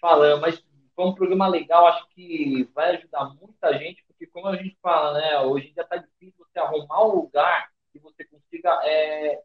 Falamos, 0.00 0.40
mas 0.40 0.64
foi 0.94 1.06
um 1.06 1.14
programa 1.14 1.48
legal, 1.48 1.86
acho 1.86 2.06
que 2.10 2.68
vai 2.74 2.96
ajudar 2.96 3.34
muita 3.40 3.76
gente, 3.78 4.04
porque 4.06 4.26
como 4.26 4.46
a 4.46 4.56
gente 4.56 4.76
fala, 4.80 5.14
né, 5.14 5.40
hoje 5.40 5.68
ainda 5.68 5.82
está 5.82 5.96
difícil 5.96 6.34
você 6.38 6.58
arrumar 6.58 7.04
um 7.04 7.16
lugar 7.16 7.68
que 7.92 7.98
você 7.98 8.24
consiga 8.24 8.70
é, 8.84 9.42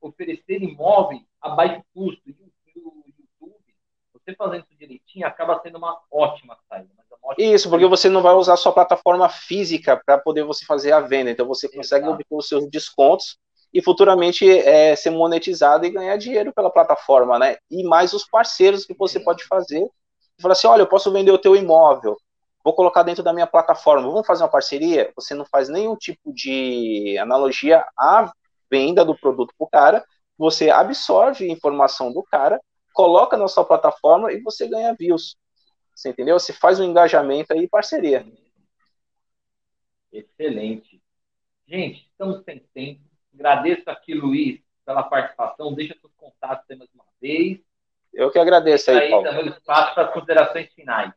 oferecer 0.00 0.62
imóveis 0.62 1.22
a 1.40 1.48
baixo 1.50 1.82
custo. 1.92 2.22
E 2.28 2.32
o 2.78 3.04
YouTube, 3.06 3.74
você 4.12 4.34
fazendo 4.36 4.64
isso 4.64 4.78
direitinho, 4.78 5.26
acaba 5.26 5.60
sendo 5.60 5.78
uma 5.78 6.00
ótima 6.10 6.56
saída. 6.68 7.01
Isso, 7.38 7.68
porque 7.68 7.86
você 7.86 8.08
não 8.08 8.22
vai 8.22 8.34
usar 8.34 8.56
sua 8.56 8.72
plataforma 8.72 9.28
física 9.28 10.00
para 10.04 10.18
poder 10.18 10.44
você 10.44 10.64
fazer 10.64 10.92
a 10.92 11.00
venda. 11.00 11.30
Então 11.30 11.46
você 11.46 11.68
consegue 11.68 12.04
Exato. 12.04 12.14
obter 12.14 12.34
os 12.34 12.48
seus 12.48 12.68
descontos 12.68 13.38
e 13.72 13.80
futuramente 13.82 14.48
é, 14.48 14.94
ser 14.94 15.10
monetizado 15.10 15.86
e 15.86 15.90
ganhar 15.90 16.16
dinheiro 16.16 16.52
pela 16.52 16.70
plataforma, 16.70 17.38
né? 17.38 17.56
E 17.70 17.82
mais 17.84 18.12
os 18.12 18.24
parceiros 18.24 18.84
que 18.84 18.94
você 18.94 19.18
pode 19.18 19.44
fazer. 19.44 19.86
Fala 20.40 20.52
assim, 20.52 20.66
olha, 20.66 20.82
eu 20.82 20.86
posso 20.86 21.10
vender 21.12 21.30
o 21.30 21.38
teu 21.38 21.54
imóvel, 21.54 22.16
vou 22.64 22.74
colocar 22.74 23.02
dentro 23.02 23.22
da 23.22 23.32
minha 23.32 23.46
plataforma, 23.46 24.08
vamos 24.08 24.26
fazer 24.26 24.42
uma 24.42 24.48
parceria? 24.50 25.12
Você 25.14 25.34
não 25.34 25.44
faz 25.44 25.68
nenhum 25.68 25.96
tipo 25.96 26.32
de 26.32 27.16
analogia 27.18 27.84
à 27.96 28.30
venda 28.70 29.04
do 29.04 29.16
produto 29.16 29.54
para 29.56 29.64
o 29.64 29.70
cara, 29.70 30.04
você 30.36 30.70
absorve 30.70 31.44
a 31.44 31.52
informação 31.52 32.12
do 32.12 32.22
cara, 32.22 32.60
coloca 32.92 33.36
na 33.36 33.46
sua 33.46 33.64
plataforma 33.64 34.32
e 34.32 34.40
você 34.40 34.66
ganha 34.66 34.94
views. 34.98 35.36
Você 35.94 36.10
entendeu? 36.10 36.38
Você 36.38 36.52
faz 36.52 36.80
um 36.80 36.84
engajamento 36.84 37.52
aí 37.52 37.68
parceria. 37.68 38.26
Excelente. 40.12 41.02
Gente, 41.66 42.06
estamos 42.10 42.42
sem 42.44 42.58
tempo. 42.74 43.00
Agradeço 43.34 43.88
aqui, 43.88 44.14
Luiz, 44.14 44.60
pela 44.84 45.02
participação. 45.02 45.72
Deixa 45.74 45.96
seus 45.98 46.12
contatos 46.16 46.76
mais 46.76 46.90
uma 46.94 47.04
vez. 47.20 47.60
Eu 48.12 48.30
que 48.30 48.38
agradeço 48.38 48.90
aí, 48.90 48.98
aí 48.98 49.10
Paulo. 49.10 49.24
também 49.24 49.48
espaço 49.48 49.94
para 49.94 50.04
as 50.04 50.12
considerações 50.12 50.72
finais. 50.74 51.12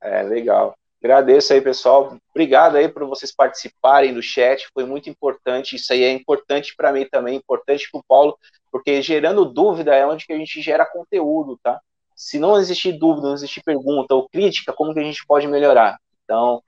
É, 0.00 0.22
legal. 0.22 0.74
Agradeço 1.02 1.52
aí, 1.52 1.60
pessoal. 1.60 2.16
Obrigado 2.30 2.76
aí 2.76 2.88
por 2.88 3.04
vocês 3.04 3.30
participarem 3.30 4.14
do 4.14 4.22
chat. 4.22 4.66
Foi 4.72 4.86
muito 4.86 5.10
importante. 5.10 5.76
Isso 5.76 5.92
aí 5.92 6.02
é 6.02 6.10
importante 6.10 6.74
para 6.74 6.90
mim 6.90 7.06
também, 7.06 7.36
importante 7.36 7.90
para 7.90 8.00
o 8.00 8.04
Paulo, 8.04 8.38
porque 8.72 9.02
gerando 9.02 9.44
dúvida 9.44 9.94
é 9.94 10.06
onde 10.06 10.26
que 10.26 10.32
a 10.32 10.38
gente 10.38 10.62
gera 10.62 10.86
conteúdo, 10.86 11.58
tá? 11.62 11.78
Se 12.14 12.38
não 12.38 12.58
existir 12.58 12.92
dúvida, 12.98 13.28
não 13.28 13.34
existir 13.34 13.62
pergunta 13.62 14.14
ou 14.14 14.28
crítica, 14.28 14.72
como 14.72 14.92
que 14.92 15.00
a 15.00 15.04
gente 15.04 15.26
pode 15.26 15.46
melhorar? 15.46 15.98
Então, 16.24 16.62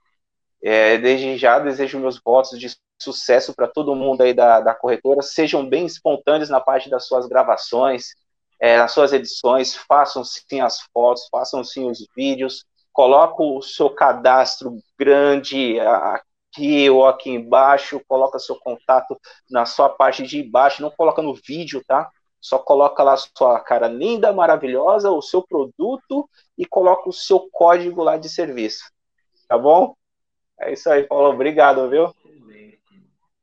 é, 0.62 0.98
desde 0.98 1.36
já 1.36 1.58
desejo 1.58 1.98
meus 1.98 2.20
votos 2.20 2.58
de 2.58 2.68
sucesso 3.00 3.54
para 3.54 3.68
todo 3.68 3.94
mundo 3.94 4.22
aí 4.22 4.32
da, 4.34 4.60
da 4.60 4.74
corretora, 4.74 5.22
sejam 5.22 5.68
bem 5.68 5.86
espontâneos 5.86 6.48
na 6.48 6.60
parte 6.60 6.88
das 6.88 7.06
suas 7.06 7.26
gravações, 7.26 8.14
é, 8.58 8.78
nas 8.78 8.92
suas 8.92 9.12
edições, 9.12 9.76
façam 9.76 10.24
sim 10.24 10.60
as 10.60 10.80
fotos, 10.92 11.28
façam 11.30 11.62
sim 11.62 11.88
os 11.88 12.06
vídeos, 12.16 12.64
coloca 12.92 13.42
o 13.42 13.60
seu 13.60 13.90
cadastro 13.90 14.78
grande 14.98 15.78
aqui 15.78 16.88
ou 16.88 17.06
aqui 17.06 17.30
embaixo, 17.30 18.00
coloca 18.08 18.38
seu 18.38 18.56
contato 18.56 19.18
na 19.50 19.66
sua 19.66 19.90
parte 19.90 20.22
de 20.22 20.42
baixo, 20.42 20.80
não 20.80 20.90
coloca 20.90 21.20
no 21.20 21.34
vídeo, 21.34 21.82
tá? 21.86 22.10
Só 22.40 22.58
coloca 22.58 23.02
lá 23.02 23.16
sua 23.16 23.60
cara 23.60 23.88
linda, 23.88 24.32
maravilhosa, 24.32 25.10
o 25.10 25.22
seu 25.22 25.42
produto 25.42 26.28
e 26.56 26.64
coloca 26.64 27.08
o 27.08 27.12
seu 27.12 27.48
código 27.50 28.02
lá 28.02 28.16
de 28.16 28.28
serviço. 28.28 28.90
Tá 29.48 29.58
bom? 29.58 29.94
É 30.60 30.72
isso 30.72 30.88
aí, 30.90 31.02
Paulo. 31.04 31.30
Obrigado, 31.30 31.88
viu? 31.88 32.14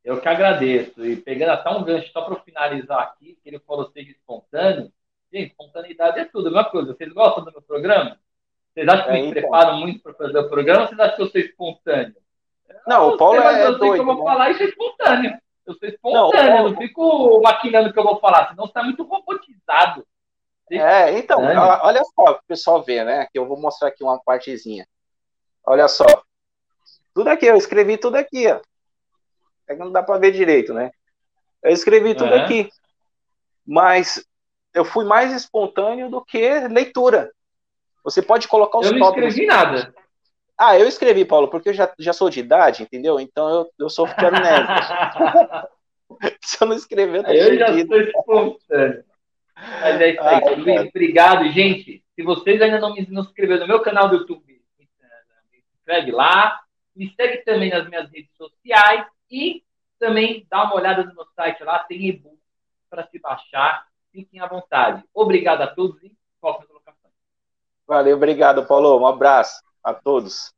Eu 0.04 0.20
que 0.20 0.28
agradeço. 0.28 1.06
E 1.06 1.16
pegando 1.16 1.52
até 1.52 1.70
um 1.70 1.84
gancho 1.84 2.12
só 2.12 2.22
para 2.24 2.36
finalizar 2.42 3.00
aqui, 3.00 3.38
que 3.42 3.50
ele 3.50 3.60
falou 3.60 3.90
seja 3.92 4.12
espontâneo. 4.12 4.92
Gente, 5.32 5.52
espontaneidade 5.52 6.20
é 6.20 6.26
tudo. 6.26 6.50
Uma 6.50 6.66
coisa, 6.66 6.94
vocês 6.94 7.12
gostam 7.14 7.46
do 7.46 7.52
meu 7.52 7.62
programa? 7.62 8.20
Vocês 8.74 8.88
acham 8.88 9.06
que 9.06 9.12
é, 9.12 9.14
me 9.14 9.20
então. 9.20 9.34
preparam 9.34 9.78
muito 9.78 10.02
para 10.02 10.14
fazer 10.14 10.38
o 10.38 10.50
programa 10.50 10.82
ou 10.82 10.88
vocês 10.88 11.00
acham 11.00 11.16
que 11.16 11.22
eu 11.22 11.30
sou 11.30 11.42
espontâneo? 11.42 12.16
Não, 12.86 13.10
o 13.10 13.18
Paulo 13.18 13.40
é. 13.40 13.66
Eu 13.66 13.80
sei 13.80 13.94
que 13.94 14.00
eu 14.00 14.06
vou 14.06 14.18
né? 14.18 14.24
falar 14.24 14.50
isso 14.52 14.64
é 14.64 14.66
espontâneo. 14.66 15.40
Eu 15.66 15.74
sou 15.76 15.88
espontâneo, 15.88 16.52
não, 16.52 16.70
não 16.70 16.78
fico 16.78 17.42
maquinando 17.42 17.90
o 17.90 17.94
que 17.94 18.00
eu 18.00 18.04
vou 18.04 18.20
falar, 18.20 18.50
senão 18.50 18.66
está 18.66 18.84
muito 18.84 19.04
robotizado. 19.04 20.06
É, 20.72 21.18
então, 21.18 21.42
olha 21.42 22.02
só, 22.04 22.32
o 22.32 22.44
pessoal 22.48 22.84
vê, 22.84 23.04
né? 23.04 23.28
Que 23.32 23.38
eu 23.38 23.46
vou 23.46 23.60
mostrar 23.60 23.90
aqui 23.90 24.04
uma 24.04 24.20
partezinha. 24.20 24.88
Olha 25.66 25.88
só. 25.88 26.06
Tudo 27.14 27.30
aqui, 27.30 27.46
eu 27.46 27.56
escrevi 27.56 27.98
tudo 27.98 28.16
aqui, 28.16 28.48
ó. 28.52 28.60
É 29.68 29.76
que 29.76 29.80
não 29.80 29.92
dá 29.92 30.02
para 30.02 30.20
ver 30.20 30.32
direito, 30.32 30.74
né? 30.74 30.92
Eu 31.62 31.72
escrevi 31.72 32.16
tudo 32.16 32.34
aqui. 32.34 32.70
Mas 33.66 34.26
eu 34.74 34.84
fui 34.84 35.06
mais 35.06 35.32
espontâneo 35.32 36.10
do 36.10 36.24
que 36.24 36.60
leitura. 36.68 37.32
Você 38.04 38.22
pode 38.22 38.48
colocar 38.48 38.80
os 38.80 38.88
tópicos. 38.88 39.16
Eu 39.16 39.22
não 39.22 39.28
escrevi 39.28 39.46
nada. 39.46 39.94
Ah, 40.58 40.78
eu 40.78 40.88
escrevi, 40.88 41.26
Paulo, 41.26 41.48
porque 41.48 41.70
eu 41.70 41.74
já, 41.74 41.92
já 41.98 42.14
sou 42.14 42.30
de 42.30 42.40
idade, 42.40 42.84
entendeu? 42.84 43.20
Então 43.20 43.50
eu, 43.50 43.72
eu 43.80 43.90
sou 43.90 44.08
ficando 44.08 44.40
neve. 44.40 44.68
Se 46.42 46.58
eu 46.62 46.68
não 46.68 46.76
escrever, 46.76 47.18
eu 47.18 47.24
tô 47.24 47.32
Eu 47.32 47.58
já 47.58 47.68
sou 47.68 48.00
espontâneo. 48.00 49.04
Mas 49.56 50.02
é 50.02 50.10
isso 50.12 50.22
aí. 50.22 50.42
Ah, 50.44 50.56
Luiz, 50.56 50.90
obrigado, 50.90 51.52
gente. 51.52 52.04
Se 52.16 52.24
vocês 52.24 52.62
ainda 52.62 52.80
não 52.80 52.94
me 52.94 53.02
inscreveram 53.02 53.62
no 53.62 53.68
meu 53.68 53.82
canal 53.82 54.10
do 54.10 54.18
YouTube, 54.18 54.62
me 54.78 54.88
inscreve 55.80 56.12
lá. 56.12 56.60
Me 56.96 57.12
segue 57.16 57.38
também 57.44 57.72
nas 57.72 57.90
minhas 57.90 58.10
redes 58.12 58.32
sociais 58.38 59.08
e 59.32 59.64
também 59.98 60.46
dá 60.50 60.64
uma 60.66 60.76
olhada 60.76 61.04
no 61.04 61.16
meu 61.16 61.26
site 61.36 61.64
lá, 61.64 61.80
tem 61.80 62.06
e-book 62.06 62.38
para 62.90 63.08
se 63.08 63.18
baixar. 63.18 63.88
Fiquem 64.12 64.40
à 64.40 64.48
vontade. 64.48 65.04
Obrigado 65.12 65.62
a 65.62 65.68
todos 65.68 66.04
e 66.04 66.16
qualquer 66.40 66.68
colocação. 66.68 67.10
Valeu, 67.88 68.16
obrigado, 68.16 68.64
Paulo. 68.68 69.00
Um 69.00 69.08
abraço 69.08 69.64
a 69.84 69.94
todos. 69.94 70.54